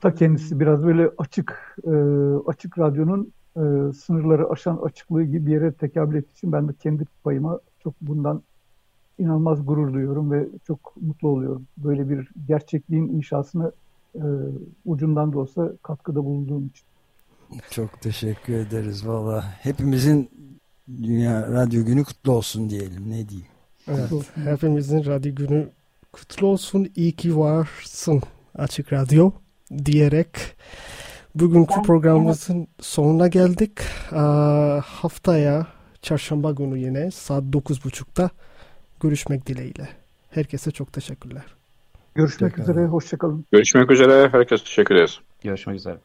ta 0.00 0.14
kendisi 0.14 0.60
biraz 0.60 0.84
böyle 0.84 1.10
açık 1.18 1.76
e, 1.84 1.92
açık 2.46 2.78
radyonun 2.78 3.32
e, 3.56 3.92
sınırları 3.92 4.50
aşan 4.50 4.76
açıklığı 4.76 5.24
gibi 5.24 5.46
bir 5.46 5.52
yere 5.52 5.72
tekabül 5.72 6.16
ettiği 6.16 6.32
için 6.32 6.52
ben 6.52 6.68
de 6.68 6.72
kendi 6.82 7.04
payıma 7.24 7.60
çok 7.82 7.94
bundan 8.00 8.42
inanılmaz 9.18 9.66
gurur 9.66 9.94
duyuyorum 9.94 10.32
ve 10.32 10.48
çok 10.66 10.96
mutlu 11.00 11.28
oluyorum. 11.28 11.66
Böyle 11.76 12.10
bir 12.10 12.28
gerçekliğin 12.48 13.08
inşasına 13.08 13.72
e, 14.14 14.24
ucundan 14.84 15.32
da 15.32 15.38
olsa 15.38 15.72
katkıda 15.82 16.24
bulunduğum 16.24 16.66
için. 16.66 16.86
Çok 17.70 18.00
teşekkür 18.00 18.52
ederiz 18.52 19.06
valla. 19.06 19.44
Hepimizin 19.60 20.30
Dünya 20.88 21.52
Radyo 21.52 21.84
Günü 21.84 22.04
kutlu 22.04 22.32
olsun 22.32 22.70
diyelim. 22.70 23.10
Ne 23.10 23.28
diyeyim? 23.28 23.53
Evet, 23.88 24.10
hepimizin 24.44 25.04
radyo 25.04 25.34
günü 25.34 25.68
kutlu 26.12 26.46
olsun. 26.46 26.88
İyi 26.96 27.12
ki 27.12 27.38
varsın 27.38 28.22
Açık 28.54 28.92
Radyo 28.92 29.30
diyerek 29.84 30.28
bugünkü 31.34 31.82
programımızın 31.82 32.68
sonuna 32.80 33.28
geldik. 33.28 33.72
Aa, 34.12 34.80
haftaya 34.84 35.66
çarşamba 36.02 36.52
günü 36.52 36.78
yine 36.78 37.10
saat 37.10 37.44
9.30'da 37.44 38.30
görüşmek 39.00 39.46
dileğiyle. 39.46 39.88
Herkese 40.30 40.70
çok 40.70 40.92
teşekkürler. 40.92 41.44
Görüşmek 42.14 42.58
üzere, 42.58 42.86
hoşçakalın. 42.86 43.44
Görüşmek 43.52 43.90
üzere, 43.90 44.28
herkese 44.32 44.64
teşekkür 44.64 44.94
ederiz. 44.94 45.20
Görüşmek 45.42 45.76
üzere. 45.76 45.98